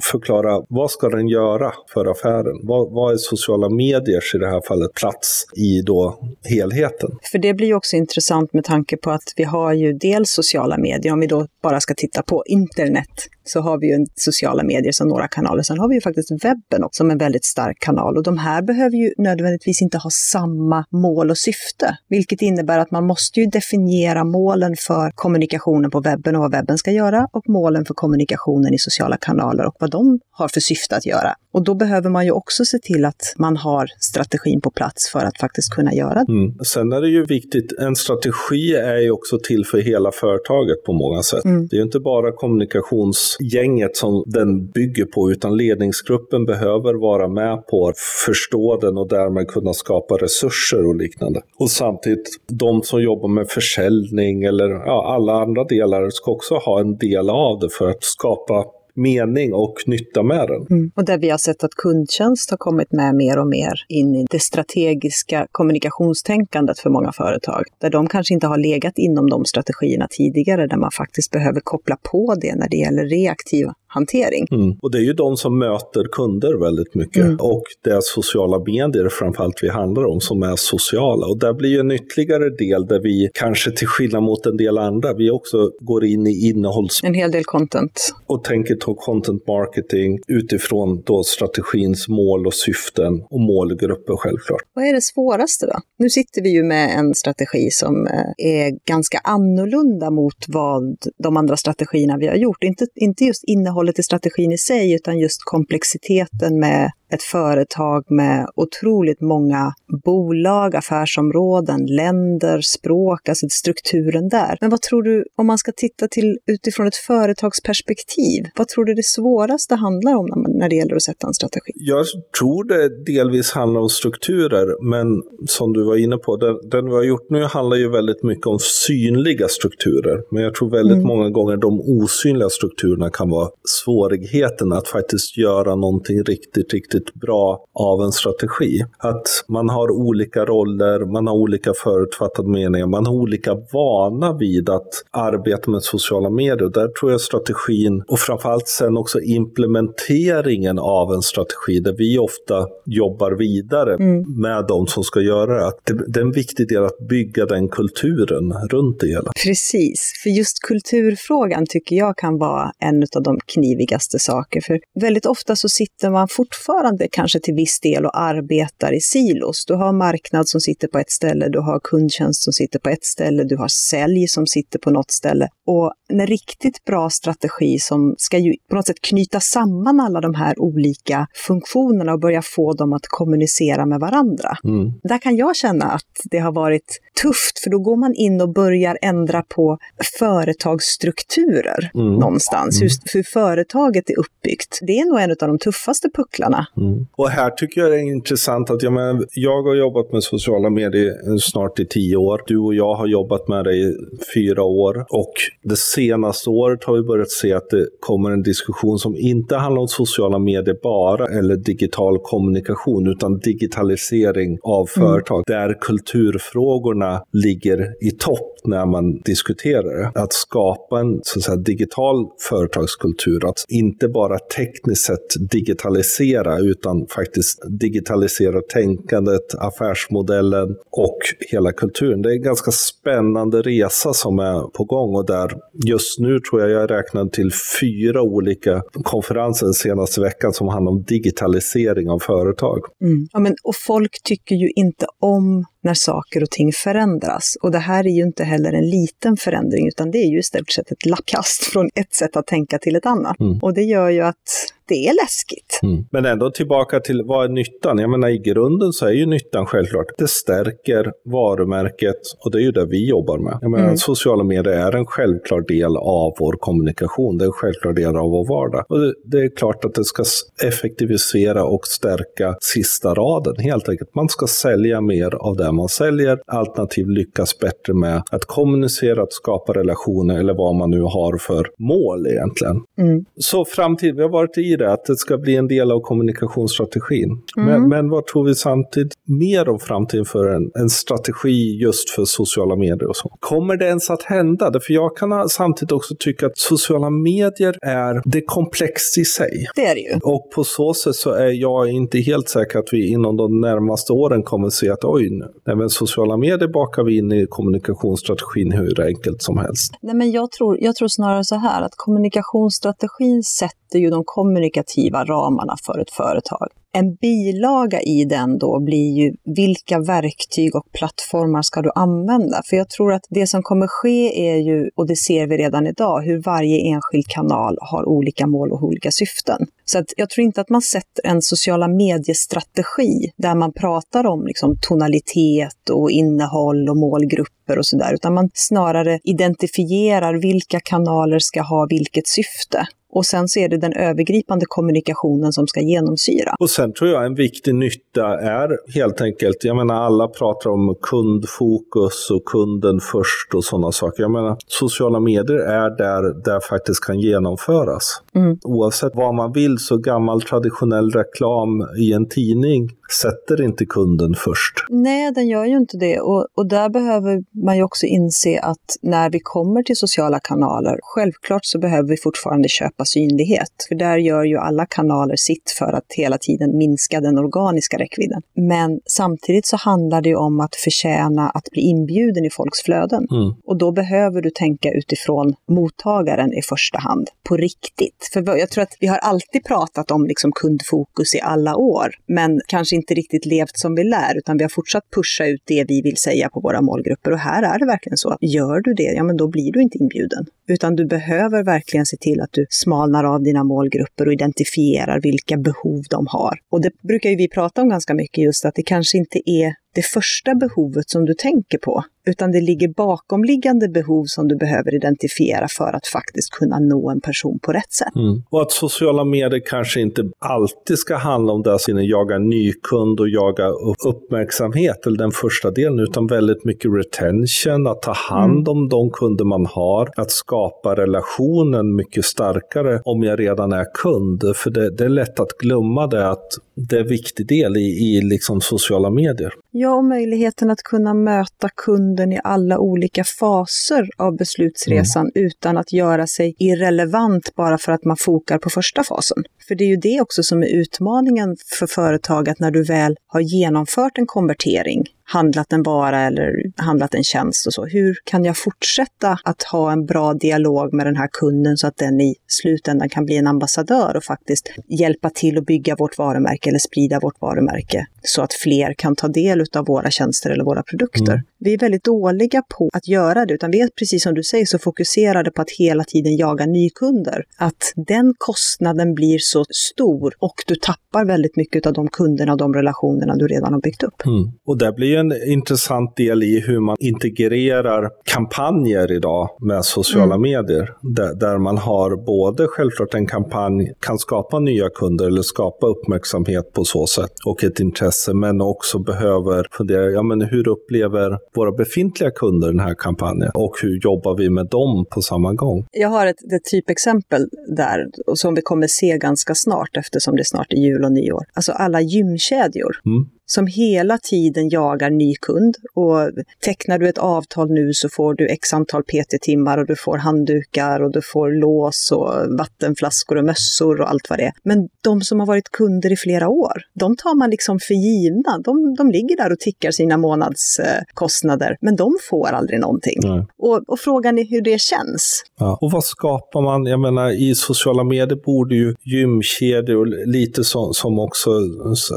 förklara 0.00 0.62
vad 0.68 0.90
ska 0.90 1.08
den 1.08 1.28
göra 1.28 1.72
för 1.94 2.10
affären? 2.10 2.60
Vad, 2.62 2.92
vad 2.92 3.12
är 3.12 3.16
sociala 3.16 3.68
mediers 3.68 4.34
i 4.34 4.38
det 4.38 4.46
här 4.46 4.60
fallet 4.68 4.92
plats 4.94 5.44
i 5.56 5.82
då 5.82 6.18
helheten? 6.44 7.10
För 7.32 7.38
det 7.38 7.54
blir 7.54 7.66
ju 7.66 7.74
också 7.74 7.96
intressant 8.02 8.52
med 8.52 8.64
tanke 8.64 8.96
på 8.96 9.10
att 9.10 9.28
vi 9.36 9.44
har 9.44 9.72
ju 9.72 9.92
dels 9.92 10.30
sociala 10.30 10.78
medier, 10.78 11.12
om 11.12 11.20
vi 11.20 11.26
då 11.26 11.46
bara 11.62 11.80
ska 11.80 11.94
titta 11.94 12.22
på 12.22 12.44
internet, 12.46 13.14
så 13.44 13.60
har 13.60 13.78
vi 13.78 13.86
ju 13.86 14.06
sociala 14.14 14.62
medier 14.62 14.92
som 14.92 15.08
några 15.08 15.28
kanaler. 15.28 15.62
Sen 15.62 15.78
har 15.78 15.88
vi 15.88 15.94
ju 15.94 16.00
faktiskt 16.00 16.30
webben 16.44 16.84
också 16.84 17.02
som 17.02 17.10
en 17.10 17.18
väldigt 17.18 17.44
stark 17.44 17.78
kanal 17.80 18.16
och 18.16 18.22
de 18.22 18.38
här 18.38 18.62
behöver 18.62 18.96
ju 18.96 19.12
nödvändigtvis 19.18 19.82
inte 19.82 19.98
ha 19.98 20.10
samma 20.10 20.84
mål 20.90 21.30
och 21.30 21.38
syfte, 21.38 21.98
vilket 22.08 22.42
innebär 22.42 22.78
att 22.78 22.90
man 22.90 23.06
måste 23.06 23.40
ju 23.40 23.46
definiera 23.46 24.24
målen 24.24 24.76
för 24.78 25.10
kommunikationen 25.14 25.90
på 25.90 26.00
webben 26.00 26.36
och 26.36 26.42
vad 26.42 26.52
webben 26.52 26.78
ska 26.78 26.90
göra 26.90 27.28
och 27.32 27.48
målen 27.48 27.84
för 27.84 27.94
kommunikationen 27.94 28.74
i 28.74 28.78
sociala 28.78 29.16
kanaler 29.16 29.66
och 29.66 29.76
vad 29.78 29.90
de 29.90 30.20
har 30.30 30.48
för 30.48 30.60
syfte 30.60 30.96
att 30.96 31.06
göra. 31.06 31.34
Och 31.52 31.64
då 31.64 31.74
behöver 31.74 32.10
man 32.10 32.24
ju 32.24 32.30
också 32.30 32.64
se 32.64 32.78
till 32.78 33.04
att 33.04 33.34
man 33.36 33.56
har 33.56 33.86
strategin 34.00 34.60
på 34.60 34.70
plats 34.70 35.10
för 35.12 35.24
att 35.24 35.38
faktiskt 35.38 35.74
kunna 35.74 35.94
göra 35.94 36.24
det. 36.24 36.32
Mm. 36.32 36.54
Sen 36.64 36.92
är 36.92 37.00
det 37.00 37.08
ju 37.08 37.24
viktigt, 37.24 37.72
eh, 37.80 37.91
en 37.92 37.96
strategi 37.96 38.74
är 38.74 38.98
ju 38.98 39.10
också 39.10 39.38
till 39.38 39.64
för 39.64 39.78
hela 39.78 40.12
företaget 40.12 40.84
på 40.84 40.92
många 40.92 41.22
sätt. 41.22 41.44
Mm. 41.44 41.66
Det 41.66 41.76
är 41.76 41.78
ju 41.78 41.84
inte 41.84 42.00
bara 42.00 42.32
kommunikationsgänget 42.32 43.96
som 43.96 44.24
den 44.26 44.66
bygger 44.66 45.04
på, 45.04 45.30
utan 45.30 45.56
ledningsgruppen 45.56 46.44
behöver 46.44 46.94
vara 46.94 47.28
med 47.28 47.66
på 47.66 47.88
att 47.88 47.98
förstå 47.98 48.76
den 48.76 48.98
och 48.98 49.08
därmed 49.08 49.48
kunna 49.48 49.72
skapa 49.72 50.14
resurser 50.14 50.86
och 50.86 50.96
liknande. 50.96 51.40
Och 51.58 51.70
samtidigt, 51.70 52.28
de 52.48 52.82
som 52.82 53.02
jobbar 53.02 53.28
med 53.28 53.48
försäljning 53.48 54.44
eller 54.44 54.70
ja, 54.70 55.14
alla 55.14 55.32
andra 55.32 55.64
delar 55.64 56.10
ska 56.10 56.30
också 56.30 56.54
ha 56.54 56.80
en 56.80 56.96
del 56.96 57.30
av 57.30 57.58
det 57.58 57.68
för 57.68 57.88
att 57.88 58.04
skapa 58.04 58.64
mening 58.94 59.54
och 59.54 59.74
nytta 59.86 60.22
med 60.22 60.48
den. 60.48 60.66
Mm. 60.70 60.90
Och 60.94 61.04
där 61.04 61.18
vi 61.18 61.30
har 61.30 61.38
sett 61.38 61.64
att 61.64 61.74
kundtjänst 61.74 62.50
har 62.50 62.56
kommit 62.56 62.92
med 62.92 63.14
mer 63.14 63.38
och 63.38 63.46
mer 63.46 63.72
in 63.88 64.14
i 64.14 64.26
det 64.30 64.42
strategiska 64.42 65.46
kommunikationstänkandet 65.52 66.78
för 66.78 66.90
många 66.90 67.12
företag. 67.12 67.62
Där 67.80 67.90
de 67.90 68.06
kanske 68.06 68.34
inte 68.34 68.46
har 68.46 68.58
legat 68.58 68.98
inom 68.98 69.30
de 69.30 69.44
strategierna 69.44 70.06
tidigare, 70.10 70.66
där 70.66 70.76
man 70.76 70.90
faktiskt 70.90 71.30
behöver 71.30 71.60
koppla 71.60 71.96
på 72.12 72.34
det 72.34 72.54
när 72.54 72.68
det 72.68 72.76
gäller 72.76 73.04
reaktiva 73.04 73.74
hantering. 73.94 74.46
Mm. 74.50 74.76
Och 74.82 74.90
det 74.90 74.98
är 74.98 75.02
ju 75.02 75.12
de 75.12 75.36
som 75.36 75.58
möter 75.58 76.04
kunder 76.12 76.54
väldigt 76.60 76.94
mycket. 76.94 77.24
Mm. 77.24 77.36
Och 77.40 77.62
det 77.84 77.90
är 77.90 78.00
sociala 78.00 78.58
medier 78.58 79.08
framförallt 79.08 79.62
vi 79.62 79.68
handlar 79.68 80.04
om 80.04 80.20
som 80.20 80.42
är 80.42 80.56
sociala. 80.56 81.26
Och 81.26 81.38
där 81.38 81.52
blir 81.52 81.70
ju 81.70 81.78
en 81.78 81.90
ytterligare 81.90 82.50
del 82.50 82.86
där 82.86 83.00
vi 83.00 83.30
kanske 83.34 83.70
till 83.70 83.86
skillnad 83.86 84.22
mot 84.22 84.46
en 84.46 84.56
del 84.56 84.78
andra, 84.78 85.14
vi 85.14 85.30
också 85.30 85.70
går 85.80 86.04
in 86.04 86.26
i 86.26 86.48
innehålls... 86.48 87.00
En 87.04 87.14
hel 87.14 87.30
del 87.30 87.44
content. 87.44 88.14
Och 88.26 88.44
tänker 88.44 88.74
ta 88.74 88.94
content 88.94 89.46
marketing 89.46 90.18
utifrån 90.28 91.02
då 91.06 91.22
strategins 91.22 92.08
mål 92.08 92.46
och 92.46 92.54
syften 92.54 93.22
och 93.30 93.40
målgrupper 93.40 94.16
självklart. 94.16 94.62
Vad 94.74 94.84
är 94.84 94.92
det 94.92 95.02
svåraste 95.02 95.66
då? 95.66 95.78
Nu 95.98 96.08
sitter 96.08 96.42
vi 96.42 96.50
ju 96.50 96.62
med 96.62 96.98
en 96.98 97.14
strategi 97.14 97.70
som 97.70 98.06
eh, 98.06 98.46
är 98.46 98.70
ganska 98.88 99.18
annorlunda 99.24 100.10
mot 100.10 100.44
vad 100.48 100.96
de 101.18 101.36
andra 101.36 101.56
strategierna 101.56 102.16
vi 102.18 102.26
har 102.26 102.36
gjort. 102.36 102.62
Inte, 102.64 102.86
inte 102.94 103.24
just 103.24 103.44
innehållet 103.82 103.98
i 103.98 104.02
strategin 104.02 104.52
i 104.52 104.58
sig, 104.58 104.94
utan 104.94 105.18
just 105.18 105.44
komplexiteten 105.44 106.60
med 106.60 106.90
ett 107.14 107.22
företag 107.22 108.04
med 108.08 108.46
otroligt 108.56 109.20
många 109.20 109.72
bolag, 110.04 110.76
affärsområden, 110.76 111.86
länder, 111.86 112.60
språk, 112.60 113.28
alltså 113.28 113.46
strukturen 113.50 114.28
där. 114.28 114.58
Men 114.60 114.70
vad 114.70 114.82
tror 114.82 115.02
du, 115.02 115.24
om 115.36 115.46
man 115.46 115.58
ska 115.58 115.72
titta 115.76 116.08
till 116.08 116.38
utifrån 116.46 116.86
ett 116.86 116.96
företagsperspektiv, 116.96 118.44
vad 118.56 118.68
tror 118.68 118.84
du 118.84 118.94
det 118.94 119.04
svåraste 119.04 119.74
handlar 119.74 120.14
om 120.14 120.28
när 120.48 120.68
det 120.68 120.76
gäller 120.76 120.96
att 120.96 121.02
sätta 121.02 121.26
en 121.26 121.34
strategi? 121.34 121.72
Jag 121.74 122.06
tror 122.38 122.64
det 122.64 123.04
delvis 123.12 123.52
handlar 123.52 123.80
om 123.80 123.88
strukturer, 123.88 124.90
men 124.90 125.22
som 125.48 125.72
du 125.72 125.84
var 125.84 125.96
inne 125.96 126.16
på, 126.16 126.36
den, 126.36 126.70
den 126.70 126.84
vi 126.84 126.94
har 126.94 127.02
gjort 127.02 127.30
nu 127.30 127.42
handlar 127.44 127.76
ju 127.76 127.88
väldigt 127.90 128.22
mycket 128.22 128.46
om 128.46 128.58
synliga 128.58 129.48
strukturer. 129.48 130.22
Men 130.30 130.42
jag 130.42 130.54
tror 130.54 130.70
väldigt 130.70 130.94
mm. 130.94 131.06
många 131.06 131.30
gånger 131.30 131.56
de 131.56 131.80
osynliga 131.80 132.48
strukturerna 132.48 133.10
kan 133.10 133.30
vara 133.30 133.48
svårigheten 133.64 134.72
att 134.72 134.88
faktiskt 134.88 135.38
göra 135.38 135.74
någonting 135.74 136.22
riktigt, 136.22 136.72
riktigt 136.72 137.01
riktigt 137.02 137.20
bra 137.20 137.64
av 137.74 138.02
en 138.02 138.12
strategi. 138.12 138.84
Att 138.98 139.44
man 139.48 139.68
har 139.68 139.90
olika 139.90 140.44
roller, 140.44 141.12
man 141.12 141.26
har 141.26 141.34
olika 141.34 141.72
förutfattade 141.84 142.48
meningar, 142.48 142.86
man 142.86 143.06
har 143.06 143.14
olika 143.14 143.54
vana 143.72 144.36
vid 144.38 144.68
att 144.68 144.88
arbeta 145.10 145.70
med 145.70 145.82
sociala 145.82 146.30
medier. 146.30 146.70
Där 146.70 146.88
tror 146.88 147.10
jag 147.10 147.20
strategin 147.20 148.02
och 148.08 148.18
framförallt 148.18 148.68
sen 148.68 148.96
också 148.96 149.20
implementeringen 149.20 150.78
av 150.78 151.12
en 151.12 151.22
strategi 151.22 151.80
där 151.80 151.94
vi 151.98 152.18
ofta 152.18 152.66
jobbar 152.86 153.32
vidare 153.32 153.94
mm. 153.94 154.40
med 154.40 154.64
de 154.68 154.86
som 154.86 155.02
ska 155.02 155.20
göra 155.20 155.54
det. 155.54 155.66
Att 155.66 155.78
det. 156.06 156.20
är 156.20 156.24
en 156.24 156.32
viktig 156.32 156.68
del 156.68 156.84
att 156.84 156.98
bygga 157.08 157.46
den 157.46 157.68
kulturen 157.68 158.52
runt 158.70 159.00
det 159.00 159.06
hela. 159.06 159.30
Precis, 159.44 160.12
för 160.22 160.30
just 160.30 160.62
kulturfrågan 160.68 161.66
tycker 161.68 161.96
jag 161.96 162.16
kan 162.16 162.38
vara 162.38 162.72
en 162.78 163.02
av 163.16 163.22
de 163.22 163.38
knivigaste 163.46 164.18
saker. 164.18 164.60
För 164.60 164.78
väldigt 165.00 165.26
ofta 165.26 165.56
så 165.56 165.68
sitter 165.68 166.10
man 166.10 166.28
fortfarande 166.28 166.91
fortfarande 166.92 167.08
kanske 167.12 167.40
till 167.40 167.54
viss 167.54 167.80
del 167.80 168.04
och 168.04 168.18
arbetar 168.18 168.92
i 168.94 169.00
silos. 169.00 169.66
Du 169.66 169.74
har 169.74 169.92
marknad 169.92 170.48
som 170.48 170.60
sitter 170.60 170.88
på 170.88 170.98
ett 170.98 171.10
ställe, 171.10 171.48
du 171.48 171.58
har 171.58 171.80
kundtjänst 171.80 172.42
som 172.42 172.52
sitter 172.52 172.78
på 172.78 172.90
ett 172.90 173.04
ställe, 173.04 173.44
du 173.44 173.56
har 173.56 173.68
sälj 173.68 174.28
som 174.28 174.46
sitter 174.46 174.78
på 174.78 174.90
något 174.90 175.10
ställe. 175.10 175.48
Och 175.66 175.92
en 176.20 176.26
riktigt 176.26 176.84
bra 176.84 177.10
strategi 177.10 177.78
som 177.78 178.14
ska 178.18 178.38
ju 178.38 178.54
på 178.70 178.76
något 178.76 178.86
sätt 178.86 179.00
knyta 179.00 179.40
samman 179.40 180.00
alla 180.00 180.20
de 180.20 180.34
här 180.34 180.60
olika 180.60 181.26
funktionerna 181.34 182.12
och 182.12 182.20
börja 182.20 182.42
få 182.42 182.72
dem 182.72 182.92
att 182.92 183.06
kommunicera 183.06 183.86
med 183.86 184.00
varandra. 184.00 184.56
Mm. 184.64 184.92
Där 185.02 185.18
kan 185.18 185.36
jag 185.36 185.56
känna 185.56 185.84
att 185.84 186.20
det 186.30 186.38
har 186.38 186.52
varit 186.52 187.00
tufft, 187.22 187.58
för 187.58 187.70
då 187.70 187.78
går 187.78 187.96
man 187.96 188.14
in 188.14 188.40
och 188.40 188.52
börjar 188.52 188.98
ändra 189.02 189.42
på 189.42 189.78
företagsstrukturer 190.18 191.90
mm. 191.94 192.14
någonstans, 192.14 192.80
mm. 192.80 192.88
Hur, 192.88 193.18
hur 193.18 193.22
företaget 193.22 194.10
är 194.10 194.18
uppbyggt. 194.18 194.78
Det 194.82 194.98
är 194.98 195.04
nog 195.04 195.20
en 195.20 195.30
av 195.30 195.48
de 195.48 195.58
tuffaste 195.58 196.08
pucklarna. 196.14 196.66
Mm. 196.76 197.06
Och 197.12 197.28
här 197.28 197.50
tycker 197.50 197.80
jag 197.80 197.90
det 197.90 197.96
är 197.96 198.12
intressant 198.14 198.70
att 198.70 198.82
jag, 198.82 198.92
men, 198.92 199.26
jag 199.32 199.62
har 199.62 199.74
jobbat 199.74 200.12
med 200.12 200.22
sociala 200.22 200.70
medier 200.70 201.38
snart 201.38 201.78
i 201.78 201.86
tio 201.86 202.16
år. 202.16 202.42
Du 202.46 202.58
och 202.58 202.74
jag 202.74 202.94
har 202.94 203.06
jobbat 203.06 203.48
med 203.48 203.64
det 203.64 203.72
i 203.72 203.94
fyra 204.34 204.62
år. 204.62 205.06
Och 205.08 205.32
det 205.62 205.78
senaste 206.02 206.50
året 206.50 206.84
har 206.84 206.94
vi 206.96 207.02
börjat 207.02 207.30
se 207.30 207.52
att 207.52 207.70
det 207.70 207.86
kommer 208.00 208.30
en 208.30 208.42
diskussion 208.42 208.98
som 208.98 209.16
inte 209.16 209.56
handlar 209.56 209.82
om 209.82 209.88
sociala 209.88 210.38
medier 210.38 210.76
bara, 210.82 211.26
eller 211.38 211.56
digital 211.56 212.18
kommunikation, 212.22 213.08
utan 213.08 213.38
digitalisering 213.38 214.58
av 214.62 214.88
mm. 214.96 215.08
företag. 215.08 215.44
Mm. 215.48 215.60
Där 215.60 215.80
kulturfrågorna 215.80 217.22
ligger 217.32 217.94
i 218.00 218.10
topp 218.10 218.51
när 218.64 218.86
man 218.86 219.20
diskuterar 219.20 219.98
det. 219.98 220.20
Att 220.20 220.32
skapa 220.32 221.00
en 221.00 221.20
så 221.22 221.38
att 221.38 221.44
säga, 221.44 221.56
digital 221.56 222.26
företagskultur, 222.48 223.48
att 223.48 223.64
inte 223.68 224.08
bara 224.08 224.38
tekniskt 224.38 225.04
sett 225.04 225.50
digitalisera 225.50 226.58
utan 226.58 227.06
faktiskt 227.06 227.62
digitalisera 227.80 228.60
tänkandet, 228.60 229.54
affärsmodellen 229.58 230.68
och 230.90 231.18
hela 231.50 231.72
kulturen. 231.72 232.22
Det 232.22 232.30
är 232.30 232.34
en 232.34 232.42
ganska 232.42 232.70
spännande 232.70 233.62
resa 233.62 234.12
som 234.12 234.38
är 234.38 234.60
på 234.60 234.84
gång 234.84 235.14
och 235.16 235.26
där 235.26 235.52
just 235.86 236.18
nu 236.18 236.40
tror 236.40 236.60
jag 236.60 236.70
jag 236.70 236.90
räknade 236.90 237.30
till 237.30 237.50
fyra 237.80 238.22
olika 238.22 238.82
konferenser 238.92 239.66
den 239.66 239.74
senaste 239.74 240.20
veckan 240.20 240.52
som 240.52 240.68
handlar 240.68 240.92
om 240.92 241.02
digitalisering 241.02 242.10
av 242.10 242.18
företag. 242.18 242.78
Mm. 243.00 243.28
Ja, 243.32 243.38
men, 243.38 243.54
och 243.64 243.76
folk 243.76 244.22
tycker 244.24 244.54
ju 244.54 244.70
inte 244.76 245.06
om 245.18 245.64
när 245.82 245.94
saker 245.94 246.42
och 246.42 246.50
ting 246.50 246.72
förändras. 246.72 247.56
Och 247.62 247.70
det 247.70 247.78
här 247.78 248.06
är 248.06 248.10
ju 248.10 248.22
inte 248.22 248.44
heller 248.44 248.72
en 248.72 248.90
liten 248.90 249.36
förändring, 249.36 249.88
utan 249.88 250.10
det 250.10 250.18
är 250.18 250.28
ju 250.28 250.38
istället 250.38 250.78
ett 250.78 251.06
lappkast 251.06 251.64
från 251.64 251.90
ett 251.94 252.14
sätt 252.14 252.36
att 252.36 252.46
tänka 252.46 252.78
till 252.78 252.96
ett 252.96 253.06
annat. 253.06 253.40
Mm. 253.40 253.58
Och 253.58 253.74
det 253.74 253.82
gör 253.82 254.10
ju 254.10 254.20
att 254.20 254.72
det 254.92 255.08
är 255.08 255.14
läskigt. 255.24 255.80
Mm. 255.82 256.04
Men 256.10 256.24
ändå 256.24 256.50
tillbaka 256.50 257.00
till 257.00 257.22
vad 257.24 257.44
är 257.44 257.48
nyttan? 257.48 257.98
Jag 257.98 258.10
menar 258.10 258.28
i 258.28 258.38
grunden 258.38 258.92
så 258.92 259.06
är 259.06 259.12
ju 259.12 259.26
nyttan 259.26 259.66
självklart, 259.66 260.06
det 260.18 260.28
stärker 260.28 261.12
varumärket 261.24 262.20
och 262.44 262.50
det 262.50 262.58
är 262.58 262.62
ju 262.62 262.72
det 262.72 262.86
vi 262.86 263.08
jobbar 263.08 263.38
med. 263.38 263.58
Jag 263.60 263.70
menar, 263.70 263.84
mm. 263.84 263.96
sociala 263.96 264.44
medier 264.44 264.72
är 264.72 264.96
en 264.96 265.06
självklar 265.06 265.60
del 265.60 265.96
av 265.96 266.34
vår 266.38 266.52
kommunikation, 266.60 267.38
det 267.38 267.44
är 267.44 267.46
en 267.46 267.52
självklar 267.52 267.92
del 267.92 268.16
av 268.16 268.30
vår 268.30 268.48
vardag. 268.48 268.84
Och 268.88 269.00
det, 269.00 269.14
det 269.24 269.38
är 269.38 269.56
klart 269.56 269.84
att 269.84 269.94
det 269.94 270.04
ska 270.04 270.24
effektivisera 270.64 271.64
och 271.64 271.86
stärka 271.86 272.56
sista 272.60 273.14
raden 273.14 273.54
helt 273.58 273.88
enkelt. 273.88 274.14
Man 274.14 274.28
ska 274.28 274.46
sälja 274.46 275.00
mer 275.00 275.34
av 275.34 275.56
det 275.56 275.72
man 275.72 275.88
säljer, 275.88 276.38
alternativt 276.46 277.08
lyckas 277.08 277.58
bättre 277.58 277.94
med 277.94 278.22
att 278.30 278.44
kommunicera, 278.44 279.22
att 279.22 279.32
skapa 279.32 279.72
relationer 279.72 280.38
eller 280.38 280.54
vad 280.54 280.74
man 280.74 280.90
nu 280.90 281.00
har 281.00 281.38
för 281.38 281.66
mål 281.78 282.26
egentligen. 282.26 282.76
Mm. 282.98 283.24
Så 283.36 283.64
framtid, 283.64 284.16
vi 284.16 284.22
har 284.22 284.28
varit 284.28 284.58
i 284.58 284.62
det, 284.82 284.92
att 284.92 285.04
det 285.04 285.16
ska 285.16 285.38
bli 285.38 285.56
en 285.56 285.68
del 285.68 285.90
av 285.90 286.00
kommunikationsstrategin. 286.00 287.30
Mm. 287.56 287.68
Men, 287.68 287.88
men 287.88 288.10
vad 288.10 288.26
tror 288.26 288.44
vi 288.44 288.54
samtidigt 288.54 289.12
mer 289.28 289.68
om 289.68 289.78
framtiden 289.78 290.24
för 290.24 290.48
en, 290.48 290.70
en 290.74 290.90
strategi 290.90 291.78
just 291.82 292.10
för 292.10 292.24
sociala 292.24 292.76
medier 292.76 293.08
och 293.08 293.16
så? 293.16 293.28
Kommer 293.40 293.76
det 293.76 293.84
ens 293.84 294.10
att 294.10 294.22
hända? 294.22 294.72
För 294.80 294.92
jag 294.92 295.16
kan 295.16 295.48
samtidigt 295.48 295.92
också 295.92 296.14
tycka 296.18 296.46
att 296.46 296.58
sociala 296.58 297.10
medier 297.10 297.74
är, 297.82 298.22
det 298.24 298.38
är 298.38 298.46
komplext 298.46 299.18
i 299.18 299.24
sig. 299.24 299.66
Det 299.74 299.86
är 299.86 299.94
det 299.94 300.00
ju. 300.00 300.18
Och 300.22 300.50
på 300.54 300.64
så 300.64 300.94
sätt 300.94 301.14
så 301.14 301.30
är 301.30 301.52
jag 301.52 301.88
inte 301.88 302.18
helt 302.18 302.48
säker 302.48 302.78
att 302.78 302.92
vi 302.92 303.08
inom 303.08 303.36
de 303.36 303.60
närmaste 303.60 304.12
åren 304.12 304.42
kommer 304.42 304.70
se 304.70 304.90
att 304.90 305.04
oj, 305.04 305.30
nej 305.66 305.76
men 305.76 305.90
sociala 305.90 306.36
medier 306.36 306.68
bakar 306.68 307.04
vi 307.04 307.18
in 307.18 307.32
i 307.32 307.46
kommunikationsstrategin 307.48 308.72
hur 308.72 309.00
enkelt 309.00 309.42
som 309.42 309.58
helst. 309.58 309.92
Nej 310.02 310.14
men 310.14 310.30
jag 310.30 310.50
tror, 310.50 310.78
jag 310.80 310.96
tror 310.96 311.08
snarare 311.08 311.44
så 311.44 311.56
här 311.56 311.82
att 311.82 311.92
kommunikationsstrategin 311.96 313.42
sätter 313.42 313.98
ju 313.98 314.10
de 314.10 314.24
kommunikativa 314.62 315.24
ramarna 315.24 315.76
för 315.86 315.98
ett 315.98 316.10
företag. 316.10 316.68
En 316.94 317.14
bilaga 317.14 318.00
i 318.00 318.24
den 318.24 318.58
då 318.58 318.80
blir 318.80 319.12
ju 319.18 319.32
vilka 319.44 319.98
verktyg 319.98 320.76
och 320.76 320.92
plattformar 320.92 321.62
ska 321.62 321.82
du 321.82 321.90
använda? 321.94 322.62
För 322.70 322.76
jag 322.76 322.88
tror 322.88 323.12
att 323.12 323.26
det 323.30 323.46
som 323.46 323.62
kommer 323.62 323.86
ske 323.86 324.50
är 324.50 324.56
ju, 324.56 324.90
och 324.94 325.06
det 325.06 325.16
ser 325.16 325.46
vi 325.46 325.56
redan 325.56 325.86
idag, 325.86 326.22
hur 326.22 326.42
varje 326.42 326.78
enskild 326.94 327.26
kanal 327.26 327.78
har 327.80 328.08
olika 328.08 328.46
mål 328.46 328.72
och 328.72 328.82
olika 328.82 329.10
syften. 329.10 329.66
Så 329.84 329.98
att 329.98 330.04
jag 330.16 330.30
tror 330.30 330.44
inte 330.44 330.60
att 330.60 330.70
man 330.70 330.82
sätter 330.82 331.26
en 331.26 331.42
sociala 331.42 331.88
mediestrategi 331.88 333.32
där 333.36 333.54
man 333.54 333.72
pratar 333.72 334.26
om 334.26 334.46
liksom 334.46 334.76
tonalitet 334.88 335.90
och 335.90 336.10
innehåll 336.10 336.88
och 336.88 336.96
målgrupper 336.96 337.78
och 337.78 337.86
sådär, 337.86 338.14
utan 338.14 338.34
man 338.34 338.50
snarare 338.54 339.18
identifierar 339.24 340.34
vilka 340.34 340.80
kanaler 340.80 341.38
ska 341.38 341.62
ha 341.62 341.86
vilket 341.90 342.26
syfte 342.28 342.86
och 343.12 343.26
sen 343.26 343.48
så 343.48 343.60
är 343.60 343.68
det 343.68 343.76
den 343.76 343.92
övergripande 343.92 344.66
kommunikationen 344.68 345.52
som 345.52 345.66
ska 345.66 345.80
genomsyra. 345.80 346.54
Och 346.58 346.70
sen 346.70 346.92
tror 346.92 347.10
jag 347.10 347.26
en 347.26 347.34
viktig 347.34 347.74
nytta 347.74 348.40
är 348.40 348.94
helt 348.94 349.20
enkelt, 349.20 349.64
jag 349.64 349.76
menar 349.76 349.94
alla 349.94 350.28
pratar 350.28 350.70
om 350.70 350.94
kundfokus 351.02 352.30
och 352.30 352.44
kunden 352.44 353.00
först 353.00 353.54
och 353.54 353.64
sådana 353.64 353.92
saker. 353.92 354.22
Jag 354.22 354.30
menar 354.30 354.56
sociala 354.66 355.20
medier 355.20 355.58
är 355.58 355.96
där 355.96 356.42
det 356.44 356.60
faktiskt 356.60 357.04
kan 357.04 357.20
genomföras. 357.20 358.22
Mm. 358.34 358.58
Oavsett 358.62 359.12
vad 359.14 359.34
man 359.34 359.52
vill 359.52 359.78
så 359.78 359.96
gammal 359.96 360.42
traditionell 360.42 361.10
reklam 361.10 361.86
i 361.98 362.12
en 362.12 362.28
tidning 362.28 362.90
sätter 363.20 363.62
inte 363.62 363.86
kunden 363.86 364.34
först. 364.34 364.84
Nej, 364.88 365.32
den 365.32 365.48
gör 365.48 365.64
ju 365.64 365.76
inte 365.76 365.96
det. 365.96 366.20
Och, 366.20 366.46
och 366.54 366.66
där 366.68 366.88
behöver 366.88 367.44
man 367.64 367.76
ju 367.76 367.82
också 367.82 368.06
inse 368.06 368.60
att 368.60 368.96
när 369.02 369.30
vi 369.30 369.40
kommer 369.40 369.82
till 369.82 369.96
sociala 369.96 370.40
kanaler, 370.40 370.98
självklart 371.02 371.64
så 371.64 371.78
behöver 371.78 372.08
vi 372.08 372.16
fortfarande 372.16 372.68
köpa 372.68 373.01
synlighet. 373.04 373.86
För 373.88 373.94
där 373.94 374.18
gör 374.18 374.44
ju 374.44 374.58
alla 374.58 374.86
kanaler 374.86 375.36
sitt 375.36 375.74
för 375.78 375.92
att 375.92 376.12
hela 376.16 376.38
tiden 376.38 376.76
minska 376.76 377.20
den 377.20 377.38
organiska 377.38 377.98
räckvidden. 377.98 378.42
Men 378.54 379.00
samtidigt 379.06 379.66
så 379.66 379.76
handlar 379.76 380.22
det 380.22 380.28
ju 380.28 380.36
om 380.36 380.60
att 380.60 380.74
förtjäna 380.74 381.50
att 381.50 381.70
bli 381.70 381.82
inbjuden 381.82 382.44
i 382.44 382.50
folks 382.50 382.82
flöden. 382.82 383.26
Mm. 383.30 383.54
Och 383.64 383.76
då 383.76 383.92
behöver 383.92 384.42
du 384.42 384.50
tänka 384.50 384.90
utifrån 384.90 385.54
mottagaren 385.68 386.52
i 386.52 386.62
första 386.62 386.98
hand, 386.98 387.28
på 387.48 387.56
riktigt. 387.56 388.30
För 388.32 388.58
jag 388.58 388.70
tror 388.70 388.82
att 388.82 388.96
vi 389.00 389.06
har 389.06 389.18
alltid 389.18 389.64
pratat 389.64 390.10
om 390.10 390.26
liksom 390.26 390.52
kundfokus 390.52 391.34
i 391.34 391.40
alla 391.40 391.76
år, 391.76 392.10
men 392.26 392.60
kanske 392.66 392.96
inte 392.96 393.14
riktigt 393.14 393.46
levt 393.46 393.78
som 393.78 393.94
vi 393.94 394.04
lär, 394.04 394.38
utan 394.38 394.56
vi 394.56 394.64
har 394.64 394.68
fortsatt 394.68 395.04
pusha 395.14 395.46
ut 395.46 395.62
det 395.64 395.84
vi 395.88 396.02
vill 396.02 396.16
säga 396.16 396.48
på 396.48 396.60
våra 396.60 396.80
målgrupper. 396.80 397.32
Och 397.32 397.38
här 397.38 397.62
är 397.62 397.78
det 397.78 397.86
verkligen 397.86 398.16
så 398.16 398.30
att 398.30 398.38
gör 398.40 398.80
du 398.80 398.94
det, 398.94 399.02
ja 399.02 399.22
men 399.24 399.36
då 399.36 399.48
blir 399.48 399.72
du 399.72 399.82
inte 399.82 399.98
inbjuden. 399.98 400.46
Utan 400.68 400.96
du 400.96 401.06
behöver 401.06 401.64
verkligen 401.64 402.06
se 402.06 402.16
till 402.16 402.40
att 402.40 402.52
du 402.52 402.66
smalnar 402.92 403.24
av 403.24 403.42
dina 403.42 403.64
målgrupper 403.64 404.26
och 404.26 404.32
identifierar 404.32 405.20
vilka 405.20 405.56
behov 405.56 406.02
de 406.10 406.26
har. 406.26 406.58
Och 406.70 406.82
det 406.82 406.90
brukar 407.02 407.30
ju 407.30 407.36
vi 407.36 407.48
prata 407.48 407.82
om 407.82 407.88
ganska 407.88 408.14
mycket 408.14 408.44
just 408.44 408.64
att 408.64 408.74
det 408.74 408.82
kanske 408.82 409.18
inte 409.18 409.50
är 409.50 409.74
det 409.94 410.02
första 410.02 410.54
behovet 410.54 411.10
som 411.10 411.24
du 411.24 411.34
tänker 411.34 411.78
på, 411.78 412.04
utan 412.26 412.52
det 412.52 412.60
ligger 412.60 412.88
bakomliggande 412.88 413.88
behov 413.88 414.24
som 414.24 414.48
du 414.48 414.56
behöver 414.56 414.94
identifiera 414.94 415.66
för 415.68 415.96
att 415.96 416.06
faktiskt 416.06 416.50
kunna 416.50 416.78
nå 416.78 417.10
en 417.10 417.20
person 417.20 417.58
på 417.58 417.72
rätt 417.72 417.92
sätt. 417.92 418.16
Mm. 418.16 418.42
Och 418.50 418.62
att 418.62 418.70
sociala 418.70 419.24
medier 419.24 419.62
kanske 419.66 420.00
inte 420.00 420.30
alltid 420.38 420.98
ska 420.98 421.16
handla 421.16 421.52
om 421.52 421.62
det, 421.62 421.74
att 421.74 421.88
jaga 421.88 422.38
ny 422.38 422.72
kund 422.72 423.20
och 423.20 423.28
jaga 423.28 423.68
uppmärksamhet, 424.06 425.06
eller 425.06 425.18
den 425.18 425.30
första 425.30 425.70
delen, 425.70 425.98
utan 425.98 426.26
väldigt 426.26 426.64
mycket 426.64 426.90
retention, 426.94 427.86
att 427.86 428.02
ta 428.02 428.12
hand 428.12 428.68
mm. 428.68 428.78
om 428.78 428.88
de 428.88 429.10
kunder 429.10 429.44
man 429.44 429.66
har, 429.66 430.08
att 430.16 430.30
skapa 430.30 430.94
relationen 430.94 431.96
mycket 431.96 432.24
starkare 432.24 433.00
om 433.04 433.22
jag 433.22 433.40
redan 433.40 433.72
är 433.72 433.86
kund. 433.94 434.42
För 434.56 434.70
det, 434.70 434.90
det 434.90 435.04
är 435.04 435.08
lätt 435.08 435.40
att 435.40 435.52
glömma 435.58 436.06
det, 436.06 436.28
att 436.28 436.48
det 436.74 436.96
är 436.96 437.00
en 437.00 437.08
viktig 437.08 437.46
del 437.46 437.76
i, 437.76 437.80
i 437.80 438.22
liksom 438.22 438.60
sociala 438.60 439.10
medier. 439.10 439.52
Ja, 439.70 439.94
och 439.94 440.04
möjligheten 440.04 440.70
att 440.70 440.82
kunna 440.82 441.14
möta 441.14 441.68
kunden 441.76 442.32
i 442.32 442.40
alla 442.44 442.78
olika 442.78 443.24
faser 443.24 444.08
av 444.18 444.36
beslutsresan 444.36 445.30
mm. 445.34 445.46
utan 445.46 445.76
att 445.76 445.92
göra 445.92 446.26
sig 446.26 446.54
irrelevant 446.58 447.54
bara 447.56 447.78
för 447.78 447.92
att 447.92 448.04
man 448.04 448.16
fokar 448.16 448.58
på 448.58 448.70
första 448.70 449.04
fasen. 449.04 449.44
För 449.68 449.74
det 449.74 449.84
är 449.84 449.88
ju 449.88 449.96
det 449.96 450.20
också 450.20 450.42
som 450.42 450.62
är 450.62 450.66
utmaningen 450.66 451.56
för 451.78 451.86
företag, 451.86 452.48
att 452.48 452.60
när 452.60 452.70
du 452.70 452.84
väl 452.84 453.16
har 453.26 453.40
genomfört 453.40 454.18
en 454.18 454.26
konvertering, 454.26 455.04
handlat 455.24 455.72
en 455.72 455.82
vara 455.82 456.20
eller 456.20 456.52
handlat 456.76 457.14
en 457.14 457.24
tjänst 457.24 457.66
och 457.66 457.72
så. 457.72 457.86
Hur 457.86 458.16
kan 458.24 458.44
jag 458.44 458.56
fortsätta 458.56 459.38
att 459.44 459.62
ha 459.62 459.92
en 459.92 460.06
bra 460.06 460.34
dialog 460.34 460.94
med 460.94 461.06
den 461.06 461.16
här 461.16 461.28
kunden 461.32 461.76
så 461.76 461.86
att 461.86 461.96
den 461.96 462.20
i 462.20 462.34
slutändan 462.46 463.08
kan 463.08 463.24
bli 463.24 463.36
en 463.36 463.46
ambassadör 463.46 464.16
och 464.16 464.24
faktiskt 464.24 464.68
hjälpa 464.88 465.30
till 465.30 465.58
att 465.58 465.66
bygga 465.66 465.96
vårt 465.96 466.18
varumärke 466.18 466.68
eller 466.68 466.78
sprida 466.78 467.20
vårt 467.20 467.40
varumärke 467.40 468.06
så 468.22 468.42
att 468.42 468.52
fler 468.52 468.94
kan 468.98 469.16
ta 469.16 469.28
del 469.28 469.64
av 469.76 469.86
våra 469.86 470.10
tjänster 470.10 470.50
eller 470.50 470.64
våra 470.64 470.82
produkter. 470.82 471.32
Mm. 471.32 471.44
Vi 471.58 471.74
är 471.74 471.78
väldigt 471.78 472.04
dåliga 472.04 472.62
på 472.78 472.90
att 472.92 473.08
göra 473.08 473.46
det, 473.46 473.54
utan 473.54 473.70
vi 473.70 473.80
är 473.80 473.88
precis 473.98 474.22
som 474.22 474.34
du 474.34 474.42
säger 474.42 474.66
så 474.66 474.78
fokuserade 474.78 475.50
på 475.50 475.62
att 475.62 475.70
hela 475.70 476.04
tiden 476.04 476.36
jaga 476.36 476.66
nykunder. 476.66 477.44
Att 477.58 477.92
den 477.96 478.34
kostnaden 478.38 479.14
blir 479.14 479.38
så 479.38 479.64
stor 479.70 480.34
och 480.38 480.54
du 480.66 480.74
tappar 480.74 481.24
väldigt 481.26 481.56
mycket 481.56 481.86
av 481.86 481.92
de 481.92 482.08
kunderna 482.08 482.52
och 482.52 482.58
de 482.58 482.74
relationerna 482.74 483.36
du 483.36 483.46
redan 483.46 483.72
har 483.72 483.80
byggt 483.80 484.02
upp. 484.02 484.26
Mm. 484.26 484.50
Och 484.66 484.78
det 485.12 485.24
blir 485.24 485.36
en 485.36 485.52
intressant 485.52 486.16
del 486.16 486.42
i 486.42 486.60
hur 486.66 486.80
man 486.80 486.96
integrerar 487.00 488.10
kampanjer 488.24 489.12
idag 489.12 489.48
med 489.60 489.84
sociala 489.84 490.34
mm. 490.34 490.40
medier. 490.42 490.94
Där, 491.02 491.34
där, 491.34 491.58
man 491.58 491.78
har 491.78 492.16
både 492.26 492.66
självklart 492.68 493.14
en 493.14 493.26
kampanj 493.26 493.92
kan 494.00 494.18
skapa 494.18 494.58
nya 494.58 494.88
kunder 494.88 495.26
eller 495.26 495.42
skapa 495.42 495.86
uppmärksamhet 495.86 496.72
på 496.72 496.84
så 496.84 497.06
sätt 497.06 497.32
och 497.46 497.64
ett 497.64 497.80
intresse, 497.80 498.34
men 498.34 498.60
också 498.60 498.98
behöver 498.98 499.66
fundera, 499.72 500.10
ja 500.10 500.22
men 500.22 500.40
hur 500.40 500.68
upplever 500.68 501.38
våra 501.54 501.72
befintliga 501.72 502.30
kunder 502.30 502.68
den 502.68 502.80
här 502.80 502.94
kampanjen 502.94 503.50
och 503.54 503.74
hur 503.82 504.00
jobbar 504.04 504.36
vi 504.36 504.50
med 504.50 504.66
dem 504.66 505.06
på 505.10 505.22
samma 505.22 505.52
gång? 505.52 505.86
Jag 505.90 506.08
har 506.08 506.26
ett, 506.26 506.52
ett 506.56 506.64
typexempel 506.70 507.48
där 507.76 508.06
som 508.34 508.54
vi 508.54 508.62
kommer 508.62 508.86
se 508.86 509.18
ganska 509.18 509.54
snart 509.54 509.96
eftersom 509.96 510.36
det 510.36 510.46
snart 510.46 510.72
är 510.72 510.76
jul 510.76 511.04
och 511.04 511.12
nyår. 511.12 511.44
Alltså 511.54 511.72
alla 511.72 512.00
gymkedjor. 512.00 512.92
Mm 513.06 513.26
som 513.46 513.66
hela 513.66 514.18
tiden 514.18 514.68
jagar 514.68 515.10
ny 515.10 515.34
kund. 515.34 515.76
Och 515.94 516.30
tecknar 516.64 516.98
du 516.98 517.08
ett 517.08 517.18
avtal 517.18 517.70
nu 517.70 517.92
så 517.92 518.08
får 518.08 518.34
du 518.34 518.46
x 518.48 518.74
antal 518.74 519.02
PT-timmar 519.02 519.78
och 519.78 519.86
du 519.86 519.96
får 519.96 520.18
handdukar 520.18 521.02
och 521.02 521.12
du 521.12 521.20
får 521.22 521.50
lås 521.60 522.12
och 522.12 522.58
vattenflaskor 522.58 523.36
och 523.36 523.44
mössor 523.44 524.00
och 524.00 524.10
allt 524.10 524.30
vad 524.30 524.38
det 524.38 524.44
är. 524.44 524.52
Men 524.64 524.88
de 525.04 525.20
som 525.20 525.40
har 525.40 525.46
varit 525.46 525.68
kunder 525.70 526.12
i 526.12 526.16
flera 526.16 526.48
år, 526.48 526.82
de 526.94 527.16
tar 527.16 527.38
man 527.38 527.50
liksom 527.50 527.78
för 527.78 527.94
givna. 527.94 528.58
De, 528.64 528.94
de 528.94 529.10
ligger 529.10 529.36
där 529.36 529.52
och 529.52 529.58
tickar 529.58 529.90
sina 529.90 530.16
månadskostnader, 530.16 531.76
men 531.80 531.96
de 531.96 532.16
får 532.30 532.48
aldrig 532.48 532.80
någonting. 532.80 533.18
Och, 533.58 533.82
och, 533.88 534.00
frågan 534.00 534.38
är 534.38 534.44
hur 534.44 534.62
det 534.62 534.80
känns. 534.80 535.44
Ja. 535.58 535.78
Och 535.80 535.90
vad 535.90 536.04
skapar 536.04 536.60
man? 536.60 536.84
Jag 536.84 537.00
menar, 537.00 537.30
i 537.30 537.54
sociala 537.54 538.04
medier 538.04 538.38
borde 538.44 538.74
ju 538.74 538.94
gymkedjor, 539.02 540.26
lite 540.26 540.64
som, 540.64 540.94
som 540.94 541.18
också 541.18 541.50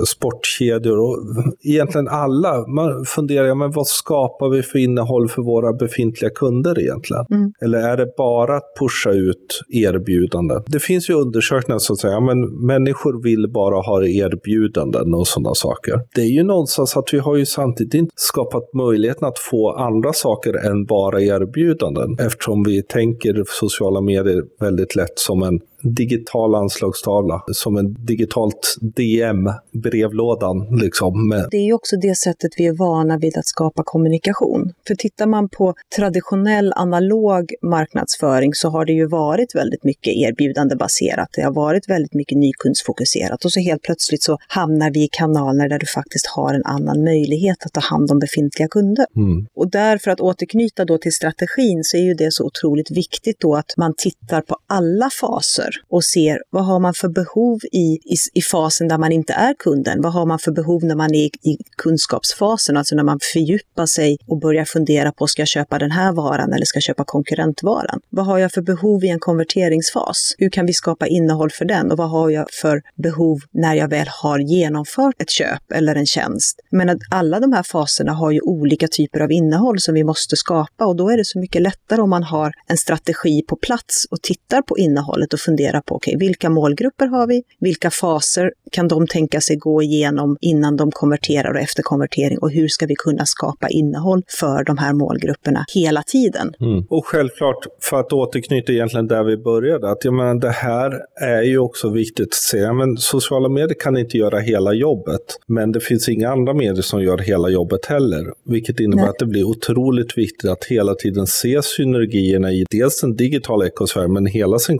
sportkedjor 0.08 1.00
och 1.00 1.25
egentligen 1.64 2.08
alla, 2.08 2.68
man 2.68 3.06
funderar, 3.06 3.56
men 3.56 3.72
vad 3.72 3.88
skapar 3.88 4.50
vi 4.50 4.62
för 4.64 4.80
innehåll 4.80 5.28
för 5.28 5.42
våra 5.42 5.74
befintliga 5.74 6.30
kunder 6.30 6.80
egentligen? 6.80 7.26
Mm. 7.32 7.54
Eller 7.62 7.80
är 7.80 7.98
det 7.98 8.08
bara 8.18 8.58
att 8.58 8.74
pusha 8.80 9.12
ut 9.12 9.62
erbjudanden? 9.70 10.64
Det 10.68 10.80
finns 10.80 11.10
ju 11.10 11.14
undersökningar 11.14 11.80
som 11.80 11.96
säger, 11.96 12.20
men 12.22 12.66
människor 12.66 13.24
vill 13.24 13.52
bara 13.54 13.76
ha 13.76 14.04
erbjudanden 14.04 15.14
och 15.14 15.28
sådana 15.28 15.56
saker. 15.56 16.02
Det 16.16 16.22
är 16.22 16.32
ju 16.32 16.44
någonstans 16.44 16.98
att 16.98 17.14
vi 17.14 17.20
har 17.20 17.36
ju 17.36 17.46
samtidigt 17.46 18.10
skapat 18.16 18.74
möjligheten 18.74 19.28
att 19.28 19.40
få 19.40 19.72
andra 19.72 20.14
saker 20.14 20.54
än 20.66 20.86
bara 20.86 21.22
erbjudanden, 21.22 22.18
eftersom 22.20 22.64
vi 22.64 22.84
tänker 22.84 23.44
sociala 23.48 24.02
medier 24.02 24.44
väldigt 24.60 24.96
lätt 24.96 25.20
som 25.20 25.44
en 25.44 25.60
digital 25.94 26.56
anslagstavla, 26.56 27.44
som 27.48 27.78
en 27.78 28.06
digitalt 28.06 28.76
DM, 28.82 29.50
brevlådan 29.74 30.80
liksom. 30.82 31.44
Det 31.52 31.58
är 31.58 31.66
ju 31.66 31.74
också 31.74 31.96
det 31.96 32.16
sättet 32.16 32.52
vi 32.58 32.66
är 32.66 32.74
vana 32.74 33.18
vid 33.18 33.38
att 33.38 33.46
skapa 33.46 33.84
kommunikation. 33.86 34.74
För 34.88 34.96
tittar 34.96 35.28
man 35.28 35.50
på 35.50 35.74
traditionell 35.96 36.74
analog 36.76 37.54
marknadsföring 37.62 38.54
så 38.54 38.70
har 38.70 38.86
det 38.86 38.94
ju 38.94 39.08
varit 39.08 39.56
väldigt 39.56 39.84
mycket 39.84 40.14
erbjudande 40.14 40.76
baserat. 40.76 41.30
Det 41.36 41.42
har 41.42 41.54
varit 41.54 41.90
väldigt 41.90 42.14
mycket 42.14 42.38
nykundsfokuserat 42.38 43.46
och 43.46 43.52
så 43.52 43.60
helt 43.60 43.82
plötsligt 43.82 44.24
så 44.24 44.38
hamnar 44.48 44.92
vi 44.92 45.04
i 45.04 45.08
kanaler 45.12 45.70
där 45.70 45.80
du 45.80 45.86
faktiskt 45.86 46.28
har 46.28 46.54
en 46.54 46.66
annan 46.66 47.04
möjlighet 47.04 47.66
att 47.66 47.74
ta 47.74 47.82
hand 47.82 48.12
om 48.12 48.20
befintliga 48.20 48.68
kunder. 48.68 49.06
Mm. 49.16 49.48
Och 49.56 49.70
därför 49.72 50.12
att 50.12 50.20
återknyta 50.20 50.86
då 50.86 50.98
till 50.98 51.14
strategin 51.14 51.84
så 51.84 51.98
är 51.98 52.02
ju 52.02 52.14
det 52.14 52.34
så 52.34 52.46
otroligt 52.46 52.92
viktigt 52.92 53.40
då 53.40 53.56
att 53.56 53.74
man 53.78 53.94
tittar 53.98 54.42
på 54.42 54.58
alla 54.68 55.10
faser 55.22 55.75
och 55.90 56.04
ser 56.04 56.40
vad 56.50 56.66
har 56.66 56.80
man 56.80 56.94
för 56.94 57.10
behov 57.10 57.60
i, 57.72 58.00
i, 58.14 58.16
i 58.34 58.42
fasen 58.42 58.88
där 58.88 58.98
man 58.98 59.12
inte 59.12 59.34
är 59.34 59.54
kunden? 59.54 60.02
Vad 60.02 60.14
har 60.14 60.26
man 60.26 60.40
för 60.40 60.52
behov 60.52 60.84
när 60.84 60.96
man 60.96 61.14
är 61.14 61.24
i, 61.26 61.32
i 61.44 61.58
kunskapsfasen, 61.78 62.78
alltså 62.78 62.96
när 62.96 63.04
man 63.04 63.20
fördjupar 63.34 63.86
sig 63.86 64.18
och 64.28 64.40
börjar 64.40 64.66
fundera 64.66 65.12
på 65.12 65.28
ska 65.28 65.42
jag 65.42 65.48
köpa 65.48 65.80
den 65.80 65.92
här 65.92 66.12
varan 66.12 66.54
eller 66.54 66.66
ska 66.66 66.78
jag 66.78 66.84
köpa 66.84 67.04
konkurrentvaran? 67.04 68.00
Vad 68.10 68.26
har 68.26 68.38
jag 68.38 68.52
för 68.52 68.62
behov 68.62 69.04
i 69.04 69.10
en 69.10 69.20
konverteringsfas? 69.20 70.36
Hur 70.38 70.50
kan 70.50 70.66
vi 70.66 70.74
skapa 70.74 71.08
innehåll 71.08 71.52
för 71.52 71.66
den? 71.66 71.92
Och 71.92 71.98
vad 71.98 72.10
har 72.10 72.30
jag 72.30 72.46
för 72.62 72.82
behov 72.96 73.40
när 73.52 73.76
jag 73.76 73.88
väl 73.88 74.08
har 74.08 74.40
genomfört 74.40 75.22
ett 75.22 75.30
köp 75.30 75.72
eller 75.72 75.96
en 75.96 76.06
tjänst? 76.06 76.60
Men 76.72 76.90
att 76.90 77.00
alla 77.12 77.40
de 77.40 77.54
här 77.54 77.64
faserna 77.64 78.14
har 78.14 78.32
ju 78.32 78.40
olika 78.42 78.88
typer 78.88 79.20
av 79.20 79.32
innehåll 79.32 79.80
som 79.80 79.94
vi 79.94 80.04
måste 80.04 80.36
skapa 80.36 80.86
och 80.86 80.96
då 80.96 81.10
är 81.10 81.18
det 81.18 81.26
så 81.26 81.40
mycket 81.40 81.62
lättare 81.62 82.02
om 82.02 82.10
man 82.10 82.24
har 82.24 82.54
en 82.68 82.78
strategi 82.78 83.42
på 83.42 83.56
plats 83.56 84.06
och 84.12 84.22
tittar 84.22 84.62
på 84.62 84.78
innehållet 84.78 85.34
och 85.34 85.40
funderar 85.40 85.65
fundera 85.66 85.82
på, 85.82 85.96
okej, 85.96 86.16
okay, 86.16 86.28
vilka 86.28 86.50
målgrupper 86.50 87.08
har 87.08 87.28
vi? 87.28 87.44
Vilka 87.60 87.92
faser 87.92 88.52
kan 88.72 88.88
de 88.88 89.08
tänka 89.08 89.42
sig 89.42 89.56
gå 89.56 89.82
igenom 89.82 90.38
innan 90.42 90.76
de 90.76 90.92
konverterar 90.92 91.52
och 91.54 91.60
efter 91.60 91.84
konvertering? 91.84 92.38
Och 92.38 92.52
hur 92.52 92.68
ska 92.68 92.86
vi 92.86 92.96
kunna 92.96 93.26
skapa 93.26 93.68
innehåll 93.70 94.22
för 94.40 94.64
de 94.64 94.78
här 94.78 94.94
målgrupperna 94.94 95.66
hela 95.74 96.04
tiden? 96.04 96.54
Mm. 96.60 96.84
Och 96.90 97.06
självklart, 97.06 97.68
för 97.82 98.00
att 98.00 98.14
återknyta 98.14 98.72
egentligen 98.74 99.08
där 99.08 99.24
vi 99.24 99.38
började, 99.38 99.92
att 99.92 100.06
jag 100.06 100.14
menar, 100.14 100.36
det 100.36 100.50
här 100.50 100.92
är 101.22 101.42
ju 101.42 101.58
också 101.58 101.90
viktigt 101.90 102.28
att 102.28 102.34
säga, 102.34 102.74
men 102.74 102.98
sociala 102.98 103.50
medier 103.50 103.80
kan 103.80 103.98
inte 103.98 104.18
göra 104.18 104.40
hela 104.40 104.74
jobbet, 104.74 105.22
men 105.48 105.72
det 105.72 105.80
finns 105.80 106.10
inga 106.10 106.30
andra 106.30 106.54
medier 106.54 106.82
som 106.82 107.04
gör 107.04 107.18
hela 107.18 107.50
jobbet 107.50 107.86
heller, 107.86 108.26
vilket 108.46 108.80
innebär 108.80 109.02
Nej. 109.02 109.10
att 109.10 109.20
det 109.20 109.26
blir 109.26 109.44
otroligt 109.44 110.18
viktigt 110.18 110.50
att 110.50 110.64
hela 110.66 110.96
tiden 110.96 111.28
se 111.28 111.62
synergierna 111.64 112.52
i 112.52 112.66
dels 112.70 113.02
den 113.02 113.16
digitala 113.16 113.66
ekosfären, 113.66 114.14
men 114.14 114.26
hela 114.26 114.60
sin 114.60 114.78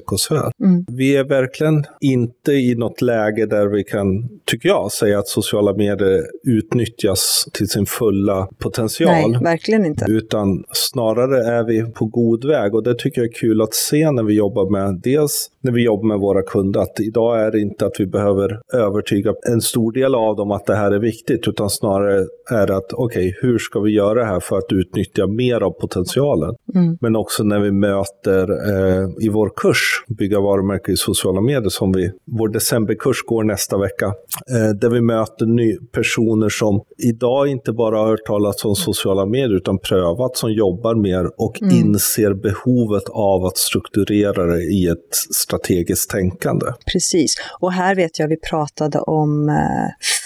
kommunikationsekosfär. 0.00 0.52
Mm. 0.64 0.84
Vi 0.88 1.16
är 1.16 1.24
verkligen 1.24 1.84
inte 2.00 2.52
i 2.52 2.74
något 2.74 3.02
läge 3.02 3.46
där 3.46 3.66
vi 3.66 3.84
kan, 3.84 4.28
tycker 4.44 4.68
jag, 4.68 4.92
säga 4.92 5.18
att 5.18 5.28
sociala 5.28 5.72
medier 5.72 6.22
utnyttjas 6.44 7.48
till 7.52 7.68
sin 7.68 7.86
fulla 7.86 8.48
potential. 8.58 9.30
Nej, 9.30 9.40
verkligen 9.42 9.86
inte. 9.86 10.04
Utan 10.08 10.64
snarare 10.72 11.58
är 11.58 11.64
vi 11.64 11.92
på 11.92 12.06
god 12.06 12.44
väg 12.44 12.74
och 12.74 12.82
det 12.82 12.94
tycker 12.98 13.20
jag 13.20 13.28
är 13.28 13.34
kul 13.34 13.60
att 13.60 13.74
se 13.74 14.10
när 14.10 14.22
vi 14.22 14.34
jobbar 14.34 14.70
med, 14.70 15.00
dels 15.02 15.50
när 15.60 15.72
vi 15.72 15.84
jobbar 15.84 16.08
med 16.08 16.18
våra 16.18 16.42
kunder, 16.42 16.80
att 16.80 17.00
idag 17.00 17.40
är 17.40 17.50
det 17.50 17.60
inte 17.60 17.86
att 17.86 17.96
vi 17.98 18.06
behöver 18.06 18.60
övertyga 18.72 19.34
en 19.52 19.60
stor 19.60 19.92
del 19.92 20.14
av 20.14 20.36
dem 20.36 20.50
att 20.50 20.66
det 20.66 20.74
här 20.74 20.90
är 20.90 20.98
viktigt, 20.98 21.48
utan 21.48 21.70
snarare 21.70 22.26
är 22.50 22.66
det 22.66 22.76
att 22.76 22.92
okej, 22.92 23.28
okay, 23.28 23.34
hur 23.42 23.58
ska 23.58 23.80
vi 23.80 23.90
göra 23.90 24.14
det 24.14 24.24
här 24.24 24.40
för 24.40 24.58
att 24.58 24.72
utnyttja 24.72 25.26
mer 25.26 25.60
av 25.60 25.70
potentialen? 25.70 26.54
Mm. 26.74 26.98
Men 27.00 27.16
också 27.16 27.44
när 27.44 27.60
vi 27.60 27.70
möter 27.70 28.50
eh, 28.50 29.08
i 29.20 29.28
vår 29.28 29.52
kurs, 29.56 29.71
bygga 30.08 30.40
varumärken 30.40 30.94
i 30.94 30.96
sociala 30.96 31.40
medier, 31.40 31.68
som 31.68 31.92
vi, 31.92 32.10
vår 32.24 32.48
decemberkurs 32.48 33.22
går 33.26 33.44
nästa 33.44 33.78
vecka, 33.78 34.06
eh, 34.06 34.76
där 34.80 34.90
vi 34.90 35.00
möter 35.00 35.46
ny, 35.46 35.76
personer 35.92 36.48
som 36.48 36.82
idag 36.98 37.48
inte 37.48 37.72
bara 37.72 37.98
har 37.98 38.06
hört 38.06 38.26
talas 38.26 38.64
om 38.64 38.74
sociala 38.76 39.26
medier, 39.26 39.56
utan 39.56 39.78
prövat, 39.78 40.36
som 40.36 40.52
jobbar 40.52 40.94
mer 40.94 41.30
och 41.36 41.62
mm. 41.62 41.76
inser 41.76 42.34
behovet 42.34 43.08
av 43.08 43.44
att 43.44 43.56
strukturera 43.58 44.46
det 44.46 44.62
i 44.62 44.86
ett 44.86 45.14
strategiskt 45.34 46.10
tänkande. 46.10 46.66
Precis, 46.92 47.34
och 47.60 47.72
här 47.72 47.94
vet 47.94 48.18
jag 48.18 48.28
vi 48.28 48.36
pratade 48.36 48.98
om 48.98 49.48
eh, 49.48 49.54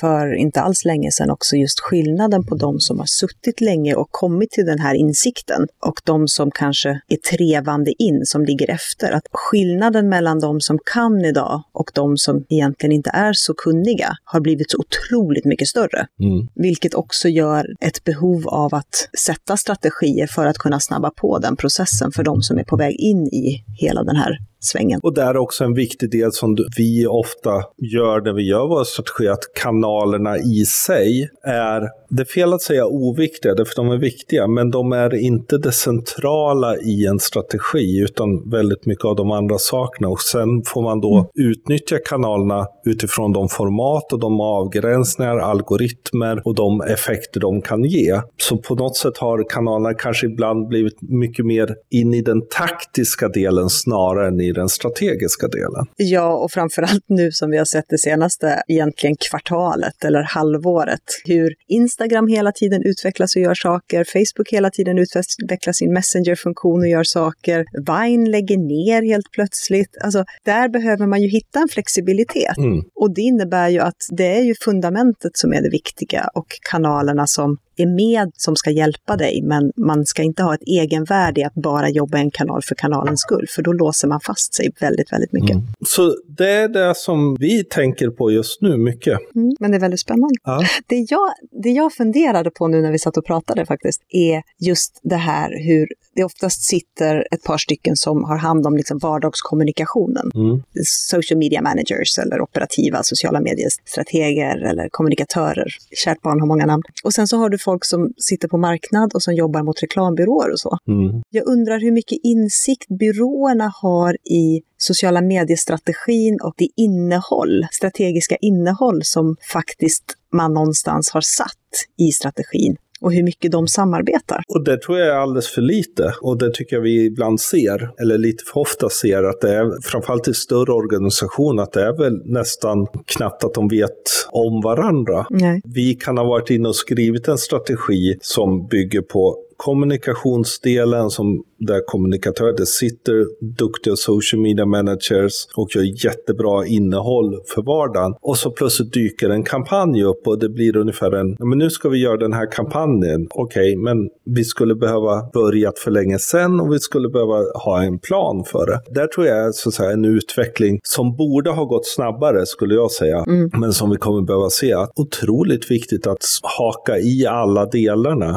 för 0.01 0.35
inte 0.35 0.61
alls 0.61 0.85
länge 0.85 1.11
sedan 1.11 1.31
också 1.31 1.57
just 1.57 1.81
skillnaden 1.81 2.47
på 2.47 2.55
de 2.55 2.81
som 2.81 2.99
har 2.99 3.07
suttit 3.07 3.61
länge 3.61 3.95
och 3.95 4.09
kommit 4.11 4.51
till 4.51 4.67
den 4.67 4.79
här 4.79 4.95
insikten 4.95 5.67
och 5.83 6.01
de 6.05 6.29
som 6.29 6.51
kanske 6.51 6.89
är 7.09 7.37
trevande 7.37 7.93
in, 8.03 8.27
som 8.27 8.45
ligger 8.45 8.71
efter. 8.71 9.13
Att 9.13 9.33
skillnaden 9.37 10.09
mellan 10.09 10.41
de 10.41 10.61
som 10.61 10.79
kan 10.93 11.25
idag 11.25 11.63
och 11.73 11.91
de 11.95 12.17
som 12.17 12.45
egentligen 12.49 12.93
inte 12.93 13.11
är 13.11 13.33
så 13.33 13.55
kunniga 13.55 14.17
har 14.25 14.41
blivit 14.41 14.71
så 14.71 14.79
otroligt 14.79 15.45
mycket 15.45 15.69
större. 15.69 16.07
Mm. 16.21 16.49
Vilket 16.55 16.95
också 16.95 17.29
gör 17.29 17.67
ett 17.81 18.05
behov 18.05 18.49
av 18.49 18.75
att 18.75 19.09
sätta 19.27 19.57
strategier 19.57 20.27
för 20.27 20.47
att 20.47 20.59
kunna 20.59 20.81
snabba 20.81 21.11
på 21.11 21.39
den 21.39 21.57
processen 21.57 22.13
för 22.13 22.23
de 22.23 22.43
som 22.43 22.59
är 22.59 22.65
på 22.65 22.77
väg 22.77 22.97
in 23.01 23.27
i 23.27 23.65
hela 23.79 24.03
den 24.03 24.17
här 24.17 24.39
svängen. 24.61 25.01
Och 25.03 25.15
där 25.15 25.27
är 25.27 25.37
också 25.37 25.65
en 25.65 25.75
viktig 25.75 26.11
del 26.11 26.33
som 26.33 26.57
vi 26.77 27.07
ofta 27.07 27.51
gör 27.95 28.21
när 28.21 28.33
vi 28.33 28.49
gör 28.49 28.67
våra 28.69 28.85
strategier, 28.85 29.31
att 29.31 29.55
kanalerna 29.63 30.39
i 30.39 30.65
sig 30.67 31.29
är, 31.45 31.81
det 32.09 32.23
är 32.23 32.25
fel 32.25 32.53
att 32.53 32.63
säga 32.63 32.87
oviktiga, 32.87 33.55
för 33.57 33.77
de 33.77 33.91
är 33.91 33.97
viktiga, 33.97 34.47
men 34.47 34.71
de 34.71 34.93
är 34.93 35.15
inte 35.15 35.59
det 35.59 35.73
centrala 35.73 36.77
i 36.77 37.07
en 37.07 37.19
strategi, 37.19 38.01
utan 38.01 38.51
väldigt 38.51 38.87
mycket 38.87 39.05
av 39.05 39.17
de 39.17 39.31
andra 39.31 39.59
sakerna. 39.59 40.09
Och 40.09 40.21
sen 40.21 40.63
får 40.67 40.83
man 40.83 41.01
då 41.01 41.15
mm. 41.15 41.51
utnyttja 41.51 41.99
kanalerna 41.99 42.67
utifrån 42.87 43.33
de 43.33 43.49
format 43.49 44.13
och 44.13 44.21
de 44.21 44.41
avgränsningar, 44.41 45.39
algoritmer 45.39 46.43
och 46.45 46.55
de 46.55 46.81
effekter 46.81 47.41
de 47.41 47.63
kan 47.63 47.85
ge. 47.85 48.21
Så 48.37 48.57
på 48.59 48.75
något 48.75 48.97
sätt 48.97 49.19
har 49.19 49.49
kanalerna 49.49 49.95
kanske 49.95 50.27
ibland 50.27 50.69
blivit 50.69 50.99
mycket 51.01 51.47
mer 51.47 51.75
in 51.91 52.15
i 52.15 52.23
den 52.23 52.43
taktiska 52.49 53.29
delen 53.29 53.71
snarare 53.71 54.29
än 54.29 54.41
i 54.41 54.53
den 54.57 54.69
strategiska 54.69 55.49
delen. 55.49 55.87
Ja, 55.97 56.37
och 56.37 56.53
framförallt 56.53 57.05
nu 57.09 57.33
som 57.33 57.51
vi 57.51 57.59
har 57.59 57.65
sett 57.65 57.85
det 57.89 57.99
senaste 57.99 58.63
egentligen 58.69 59.17
kvartalet 59.17 60.05
eller 60.05 60.23
halvåret. 60.23 61.01
Hur 61.25 61.55
Instagram 61.69 62.29
hela 62.29 62.53
tiden 62.53 62.83
utvecklas 62.83 63.37
och 63.37 63.43
gör 63.43 63.55
saker, 63.55 64.05
Facebook 64.05 64.49
hela 64.51 64.71
tiden 64.71 64.99
utvecklar 64.99 65.73
sin 65.73 65.93
Messenger-funktion 65.93 66.81
och 66.81 66.89
gör 66.89 67.05
saker, 67.05 67.65
Vine 67.87 68.31
lägger 68.31 68.57
ner 68.57 69.03
helt 69.03 69.31
plötsligt. 69.31 69.97
Alltså, 70.05 70.25
där 70.45 70.69
behöver 70.69 71.07
man 71.07 71.23
ju 71.23 71.29
hitta 71.29 71.61
en 71.61 71.69
flexibilitet. 71.69 72.59
Mm. 72.59 72.85
Och 72.95 73.15
det 73.15 73.21
innebär 73.21 73.69
ju 73.69 73.81
att 73.81 74.07
det 74.11 74.39
är 74.39 74.43
ju 74.43 74.55
fundamentet 74.65 75.37
som 75.37 75.53
är 75.53 75.63
det 75.63 75.71
viktiga 75.71 76.29
och 76.35 76.47
kanalerna 76.71 77.27
som 77.27 77.59
är 77.77 77.87
med 77.87 78.33
som 78.37 78.57
ska 78.57 78.71
hjälpa 78.71 79.17
dig, 79.17 79.43
men 79.43 79.73
man 79.77 80.07
ska 80.07 80.23
inte 80.23 80.43
ha 80.43 80.55
ett 80.55 80.63
egenvärde 80.67 81.41
i 81.41 81.45
att 81.45 81.55
bara 81.55 81.89
jobba 81.89 82.19
en 82.19 82.31
kanal 82.31 82.63
för 82.63 82.75
kanalens 82.75 83.21
skull, 83.21 83.47
för 83.49 83.63
då 83.63 83.73
låser 83.73 84.09
man 84.09 84.21
fast 84.21 84.55
sig 84.55 84.73
väldigt, 84.81 85.13
väldigt 85.13 85.33
mycket. 85.33 85.51
Mm. 85.51 85.67
Så 85.87 86.17
det 86.29 86.51
är 86.51 86.69
det 86.69 86.95
som 86.97 87.37
vi 87.41 87.65
tänker 87.65 88.11
på 88.11 88.31
just 88.31 88.63
nu 88.63 88.77
mycket. 88.77 89.19
Mm, 89.35 89.57
men 89.61 89.71
det 89.71 89.77
är 89.77 89.81
väldigt 89.81 90.01
spännande. 90.01 90.35
Ja. 90.45 90.63
Det, 90.87 91.07
jag, 91.11 91.33
det 91.63 91.71
jag 91.71 91.93
funderade 91.93 92.51
på 92.51 92.69
nu 92.69 92.83
när 92.83 92.93
vi 92.93 92.99
satt 92.99 93.17
och 93.17 93.25
pratade 93.25 93.67
faktiskt, 93.67 94.03
är 94.09 94.43
just 94.59 95.01
det 95.03 95.17
här 95.17 95.51
hur 95.67 95.89
det 96.17 96.25
oftast 96.25 96.63
sitter 96.63 97.27
ett 97.31 97.43
par 97.43 97.59
stycken 97.59 97.97
som 97.97 98.25
har 98.25 98.37
hand 98.37 98.67
om 98.67 98.77
liksom 98.77 98.99
vardagskommunikationen. 98.99 100.31
Mm. 100.35 100.63
Social 100.85 101.39
media 101.39 101.63
managers 101.63 102.19
eller 102.19 102.41
operativa 102.41 103.03
sociala 103.03 103.41
mediestrateger 103.41 104.57
eller 104.57 104.89
kommunikatörer. 104.91 105.69
Kärt 106.05 106.23
barn 106.23 106.41
har 106.41 106.47
många 106.47 106.67
namn. 106.67 106.83
Och 107.05 107.13
sen 107.13 107.29
så 107.29 107.37
har 107.37 107.49
du 107.49 107.59
folk 107.59 107.85
som 107.85 108.13
sitter 108.17 108.49
på 108.49 108.59
marknad 108.59 109.15
och 109.15 109.23
som 109.23 109.35
jobbar 109.35 109.63
mot 109.63 109.83
reklambyråer 109.83 110.53
och 110.53 110.61
så. 110.61 110.79
Mm. 110.89 111.23
Jag 111.31 111.47
undrar 111.47 111.81
hur 111.81 111.93
mycket 111.93 112.19
insikt 112.23 112.89
byråerna 112.89 113.73
har 113.83 114.17
i 114.25 114.63
sociala 114.79 115.23
mediestrategin 115.23 116.39
och 116.43 116.55
det 116.57 116.69
innehåll, 116.77 117.67
strategiska 117.73 118.37
innehåll 118.37 119.01
som 119.05 119.37
faktiskt 119.53 120.05
man 120.33 120.55
någonstans 120.55 121.11
har 121.11 121.21
satt 121.21 121.87
i 121.99 122.13
strategin 122.13 122.77
och 123.07 123.13
hur 123.13 123.23
mycket 123.23 123.53
de 123.53 123.69
samarbetar. 123.69 124.43
Och 124.49 124.65
det 124.65 124.83
tror 124.83 124.99
jag 124.99 125.09
är 125.09 125.13
alldeles 125.13 125.49
för 125.49 125.63
lite. 125.63 126.15
Och 126.23 126.39
det 126.39 126.51
tycker 126.55 126.77
jag 126.77 126.83
vi 126.83 127.05
ibland 127.05 127.41
ser, 127.41 127.91
eller 128.01 128.19
lite 128.19 128.45
för 128.53 128.61
ofta 128.61 128.89
ser, 128.89 129.23
att 129.23 129.41
det 129.41 129.55
är 129.55 129.83
framförallt 129.83 130.29
i 130.29 130.35
större 130.35 130.73
organisationer, 130.73 131.63
att 131.63 131.73
det 131.73 131.83
är 131.83 131.99
väl 131.99 132.23
nästan 132.25 132.87
knappt 133.07 133.45
att 133.45 133.55
de 133.55 133.69
vet 133.69 133.91
om 134.31 134.61
varandra. 134.61 135.27
Nej. 135.31 135.61
Vi 135.65 135.95
kan 135.95 136.19
ha 136.19 136.25
varit 136.25 136.51
inne 136.51 136.69
och 136.69 136.77
skrivit 136.77 137.29
en 137.29 137.39
strategi 137.39 138.17
som 138.21 138.67
bygger 138.67 139.01
på 139.01 139.37
kommunikationsdelen 139.57 141.11
som 141.11 141.45
där 141.59 141.81
kommunikatörer, 141.87 142.57
det 142.57 142.67
sitter 142.67 143.27
duktiga 143.59 143.97
social 143.97 144.43
media 144.43 144.67
managers 144.67 145.47
och 145.57 145.69
gör 145.77 146.05
jättebra 146.05 146.67
innehåll 146.67 147.41
för 147.55 147.63
vardagen. 147.63 148.15
Och 148.21 148.37
så 148.37 148.51
plötsligt 148.51 148.93
dyker 148.93 149.31
en 149.31 149.43
kampanj 149.43 150.05
upp 150.05 150.27
och 150.27 150.39
det 150.39 150.49
blir 150.49 150.77
ungefär 150.77 151.13
en, 151.13 151.37
men 151.39 151.59
nu 151.59 151.71
ska 151.71 151.89
vi 151.89 151.99
göra 151.99 152.17
den 152.17 152.33
här 152.33 152.51
kampanjen. 152.53 153.27
Okej, 153.31 153.73
okay, 153.73 153.77
men 153.77 154.09
vi 154.25 154.45
skulle 154.45 154.75
behöva 154.75 155.31
börjat 155.33 155.79
för 155.79 155.91
länge 155.91 156.19
sedan 156.19 156.61
och 156.61 156.73
vi 156.73 156.79
skulle 156.79 157.09
behöva 157.09 157.45
ha 157.65 157.83
en 157.83 157.99
plan 157.99 158.45
för 158.45 158.67
det. 158.67 158.81
Där 159.01 159.07
tror 159.07 159.27
jag 159.27 159.55
så 159.55 159.69
att 159.69 159.75
säga 159.75 159.91
en 159.91 160.05
utveckling 160.05 160.81
som 160.83 161.17
borde 161.17 161.51
ha 161.51 161.65
gått 161.65 161.87
snabbare 161.87 162.47
skulle 162.47 162.75
jag 162.75 162.91
säga, 162.91 163.25
mm. 163.27 163.51
men 163.53 163.73
som 163.73 163.91
vi 163.91 163.97
kommer 163.97 164.23
behöva 164.23 164.51
se. 164.51 164.75
Otroligt 164.97 165.71
viktigt 165.71 166.07
att 166.07 166.25
haka 166.43 166.99
i 166.99 167.27
alla 167.27 167.67
delarna. 167.67 168.31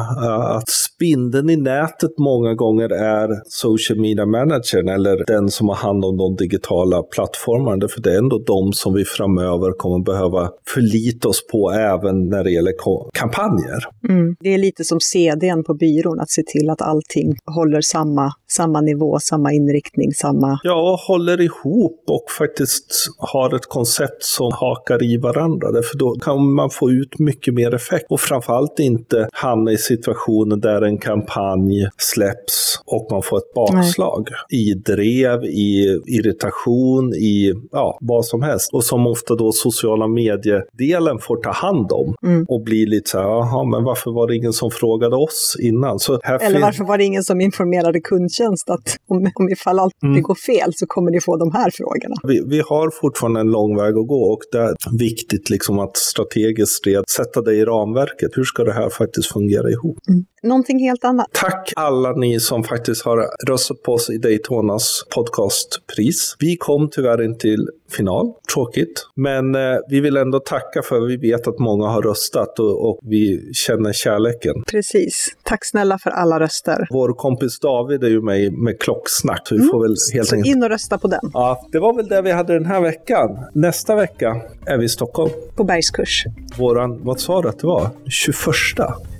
Att 0.56 0.68
spindeln 0.68 1.50
i 1.50 1.56
nätet 1.56 2.18
många 2.18 2.54
gånger 2.54 2.92
är 2.92 3.09
social 3.48 3.98
media 4.00 4.26
managern 4.26 4.88
eller 4.88 5.24
den 5.26 5.48
som 5.48 5.68
har 5.68 5.76
hand 5.76 6.04
om 6.04 6.16
de 6.16 6.36
digitala 6.36 7.02
plattformarna. 7.02 7.88
För 7.88 8.00
det 8.00 8.14
är 8.14 8.18
ändå 8.18 8.38
de 8.38 8.72
som 8.72 8.94
vi 8.94 9.04
framöver 9.04 9.72
kommer 9.72 10.04
behöva 10.04 10.50
förlita 10.66 11.28
oss 11.28 11.46
på 11.46 11.70
även 11.70 12.28
när 12.28 12.44
det 12.44 12.50
gäller 12.50 12.72
kampanjer. 13.12 13.84
Mm. 14.08 14.36
Det 14.40 14.54
är 14.54 14.58
lite 14.58 14.84
som 14.84 15.00
CDn 15.00 15.64
på 15.64 15.74
byrån, 15.74 16.20
att 16.20 16.30
se 16.30 16.42
till 16.46 16.70
att 16.70 16.82
allting 16.82 17.36
håller 17.46 17.80
samma, 17.80 18.32
samma 18.52 18.80
nivå, 18.80 19.18
samma 19.20 19.52
inriktning, 19.52 20.12
samma... 20.12 20.58
Ja, 20.62 21.00
håller 21.08 21.40
ihop 21.40 22.04
och 22.06 22.24
faktiskt 22.38 23.08
har 23.18 23.54
ett 23.56 23.66
koncept 23.66 24.22
som 24.22 24.52
hakar 24.52 25.02
i 25.02 25.16
varandra. 25.16 25.68
För 25.90 25.98
då 25.98 26.14
kan 26.14 26.54
man 26.54 26.70
få 26.70 26.90
ut 26.90 27.18
mycket 27.18 27.54
mer 27.54 27.74
effekt 27.74 28.06
och 28.08 28.20
framförallt 28.20 28.78
inte 28.78 29.28
hamna 29.32 29.72
i 29.72 29.78
situationer 29.78 30.56
där 30.56 30.82
en 30.82 30.98
kampanj 30.98 31.88
släpps 31.96 32.80
och 32.86 32.99
och 33.00 33.12
man 33.12 33.22
får 33.22 33.38
ett 33.38 33.54
bakslag 33.54 34.28
Nej. 34.50 34.60
i 34.60 34.74
drev, 34.74 35.44
i 35.44 36.00
irritation, 36.06 37.14
i 37.14 37.54
ja, 37.72 37.98
vad 38.00 38.24
som 38.24 38.42
helst. 38.42 38.68
Och 38.72 38.84
som 38.84 39.06
ofta 39.06 39.34
då 39.34 39.52
sociala 39.52 40.08
mediedelen 40.08 41.18
får 41.18 41.36
ta 41.42 41.50
hand 41.50 41.92
om 41.92 42.14
mm. 42.26 42.44
och 42.48 42.62
bli 42.62 42.86
lite 42.86 43.10
så 43.10 43.18
här, 43.18 43.24
jaha, 43.24 43.64
men 43.64 43.84
varför 43.84 44.10
var 44.10 44.28
det 44.28 44.36
ingen 44.36 44.52
som 44.52 44.70
frågade 44.70 45.16
oss 45.16 45.56
innan? 45.60 45.98
Så 45.98 46.20
Eller 46.20 46.60
varför 46.60 46.84
var 46.84 46.98
det 46.98 47.04
ingen 47.04 47.24
som 47.24 47.40
informerade 47.40 48.00
kundtjänst 48.00 48.70
att 48.70 48.96
om, 49.08 49.30
om 49.34 49.48
ifall 49.48 49.78
allt 49.78 50.02
mm. 50.02 50.22
går 50.22 50.34
fel 50.34 50.72
så 50.74 50.86
kommer 50.86 51.10
ni 51.10 51.20
få 51.20 51.36
de 51.36 51.52
här 51.52 51.70
frågorna? 51.74 52.16
Vi, 52.22 52.42
vi 52.46 52.60
har 52.60 52.90
fortfarande 53.00 53.40
en 53.40 53.50
lång 53.50 53.76
väg 53.76 53.96
att 53.98 54.08
gå 54.08 54.22
och 54.32 54.40
det 54.52 54.58
är 54.58 54.98
viktigt 54.98 55.50
liksom 55.50 55.78
att 55.78 55.96
strategiskt 55.96 56.84
sätta 57.16 57.42
det 57.42 57.54
i 57.54 57.64
ramverket. 57.64 58.30
Hur 58.36 58.44
ska 58.44 58.64
det 58.64 58.72
här 58.72 58.88
faktiskt 58.90 59.32
fungera 59.32 59.70
ihop? 59.70 59.98
Mm 60.08 60.24
någonting 60.42 60.78
helt 60.78 61.04
annat. 61.04 61.26
Tack 61.32 61.72
alla 61.76 62.12
ni 62.12 62.40
som 62.40 62.64
faktiskt 62.64 63.04
har 63.04 63.30
röstat 63.48 63.82
på 63.82 63.92
oss 63.92 64.10
i 64.10 64.18
Daytonas 64.18 65.04
podcastpris. 65.14 66.36
Vi 66.38 66.56
kom 66.56 66.90
tyvärr 66.90 67.22
inte 67.22 67.40
till 67.40 67.68
final, 67.92 68.32
tråkigt. 68.54 69.06
Men 69.14 69.54
eh, 69.54 69.60
vi 69.88 70.00
vill 70.00 70.16
ändå 70.16 70.38
tacka 70.40 70.82
för 70.82 71.06
vi 71.06 71.16
vet 71.16 71.46
att 71.46 71.58
många 71.58 71.86
har 71.86 72.02
röstat 72.02 72.58
och, 72.58 72.88
och, 72.88 72.98
vi 73.02 73.50
känner 73.52 73.92
kärleken. 73.92 74.62
Precis. 74.66 75.26
Tack 75.42 75.64
snälla 75.64 75.98
för 75.98 76.10
alla 76.10 76.40
röster. 76.40 76.86
Vår 76.90 77.12
kompis 77.12 77.58
David 77.58 78.04
är 78.04 78.08
ju 78.08 78.22
med 78.22 78.52
med 78.52 78.80
klocksnack. 78.80 79.48
Så 79.48 79.54
vi 79.54 79.60
får 79.60 79.78
mm. 79.78 79.82
väl 79.82 79.96
helt 80.12 80.28
så 80.28 80.34
enkelt... 80.34 80.56
in 80.56 80.62
och 80.62 80.68
rösta 80.68 80.98
på 80.98 81.08
den. 81.08 81.30
Ja, 81.32 81.68
det 81.72 81.78
var 81.78 81.94
väl 81.94 82.08
det 82.08 82.22
vi 82.22 82.30
hade 82.30 82.52
den 82.52 82.66
här 82.66 82.80
veckan. 82.80 83.38
Nästa 83.52 83.96
vecka 83.96 84.42
är 84.66 84.78
vi 84.78 84.84
i 84.84 84.88
Stockholm. 84.88 85.30
På 85.56 85.64
bergskurs. 85.64 86.24
Våran, 86.58 87.00
vad 87.04 87.20
sa 87.20 87.42
du 87.42 87.48
att 87.48 87.58
det 87.58 87.66
var? 87.66 87.90
21? 88.06 88.36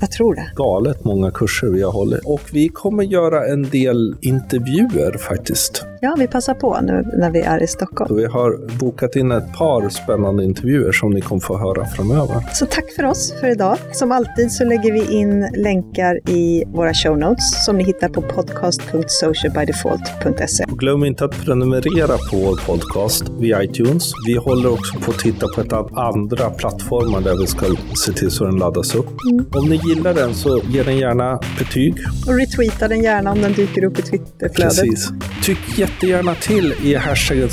Jag 0.00 0.10
tror 0.10 0.34
det. 0.34 0.52
Galet 0.56 1.04
många 1.04 1.30
kurser 1.30 1.66
vi 1.66 1.82
har 1.82 1.92
hållit. 1.92 2.24
Och 2.24 2.40
vi 2.52 2.68
kommer 2.68 3.04
göra 3.04 3.46
en 3.46 3.62
del 3.62 4.16
intervjuer 4.20 5.18
faktiskt. 5.18 5.84
Ja, 6.00 6.16
vi 6.18 6.26
passar 6.26 6.54
på 6.54 6.80
nu 6.80 7.10
när 7.14 7.30
vi 7.30 7.40
är 7.40 7.62
i 7.62 7.66
Stockholm. 7.66 8.08
Så 8.08 8.14
vi 8.14 8.24
har 8.24 8.59
bokat 8.80 9.16
in 9.16 9.32
ett 9.32 9.52
par 9.52 9.88
spännande 9.88 10.44
intervjuer 10.44 10.92
som 10.92 11.10
ni 11.10 11.20
kommer 11.20 11.40
få 11.40 11.58
höra 11.58 11.86
framöver. 11.86 12.36
Så 12.52 12.66
tack 12.66 12.92
för 12.96 13.04
oss 13.04 13.34
för 13.40 13.50
idag. 13.50 13.78
Som 13.92 14.12
alltid 14.12 14.52
så 14.52 14.64
lägger 14.64 14.92
vi 14.92 15.14
in 15.14 15.48
länkar 15.56 16.28
i 16.28 16.64
våra 16.66 16.94
show 16.94 17.18
notes 17.18 17.64
som 17.64 17.78
ni 17.78 17.84
hittar 17.84 18.08
på 18.08 18.22
podcast.socialbydefault.se. 18.22 20.64
Glöm 20.68 21.04
inte 21.04 21.24
att 21.24 21.44
prenumerera 21.44 22.18
på 22.30 22.36
vår 22.36 22.66
podcast 22.66 23.24
via 23.38 23.62
iTunes. 23.62 24.12
Vi 24.26 24.36
håller 24.36 24.72
också 24.72 25.00
på 25.00 25.10
att 25.10 25.18
titta 25.18 25.46
på 25.54 25.60
ett 25.60 25.72
andra 25.92 26.50
plattformar 26.50 27.20
där 27.20 27.38
vi 27.40 27.46
ska 27.46 27.66
se 28.06 28.12
till 28.12 28.30
så 28.30 28.44
den 28.44 28.56
laddas 28.56 28.94
upp. 28.94 29.08
Mm. 29.32 29.46
Om 29.52 29.68
ni 29.68 29.76
gillar 29.76 30.14
den 30.14 30.34
så 30.34 30.60
ge 30.68 30.82
den 30.82 30.96
gärna 30.96 31.40
betyg. 31.58 31.94
Och 32.26 32.34
retweeta 32.34 32.88
den 32.88 33.02
gärna 33.02 33.32
om 33.32 33.42
den 33.42 33.52
dyker 33.52 33.84
upp 33.84 33.98
i 33.98 34.02
Twitterflödet. 34.02 34.56
Precis. 34.56 35.10
Tyck 35.42 35.78
jättegärna 35.78 36.34
till 36.34 36.74
i 36.84 36.94
hashtagget 36.94 37.52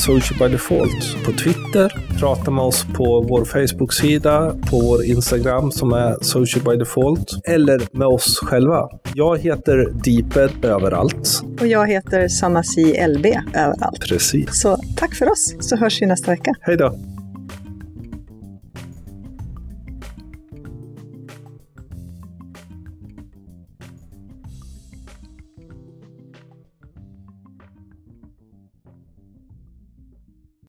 socialbydefault 0.98 1.26
på 1.26 1.32
Twitter. 1.32 1.94
Prata 2.20 2.52
med 2.52 2.64
oss 2.64 2.86
på 2.96 3.26
vår 3.30 3.46
Facebook-sida, 3.46 4.56
på 4.70 4.80
vår 4.80 5.04
Instagram 5.04 5.72
som 5.72 5.94
är 5.94 6.18
socialbydefault. 6.22 7.40
Eller 7.48 7.82
med 7.92 8.08
oss 8.08 8.40
själva. 8.40 8.90
Jag 9.14 9.38
heter 9.38 9.92
Deeped 10.04 10.66
överallt. 10.66 11.42
Och 11.62 11.68
jag 11.68 11.88
heter 11.88 12.28
Sanna 12.28 12.64
C. 12.64 13.08
LB 13.08 13.26
överallt. 13.54 14.00
Precis. 14.10 14.62
Så 14.62 14.78
tack 14.98 15.16
för 15.16 15.32
oss, 15.32 15.56
så 15.60 15.76
hörs 15.76 16.02
vi 16.02 16.06
nästa 16.06 16.32
vecka. 16.32 16.52
Hej 16.62 16.78
då! 16.78 17.17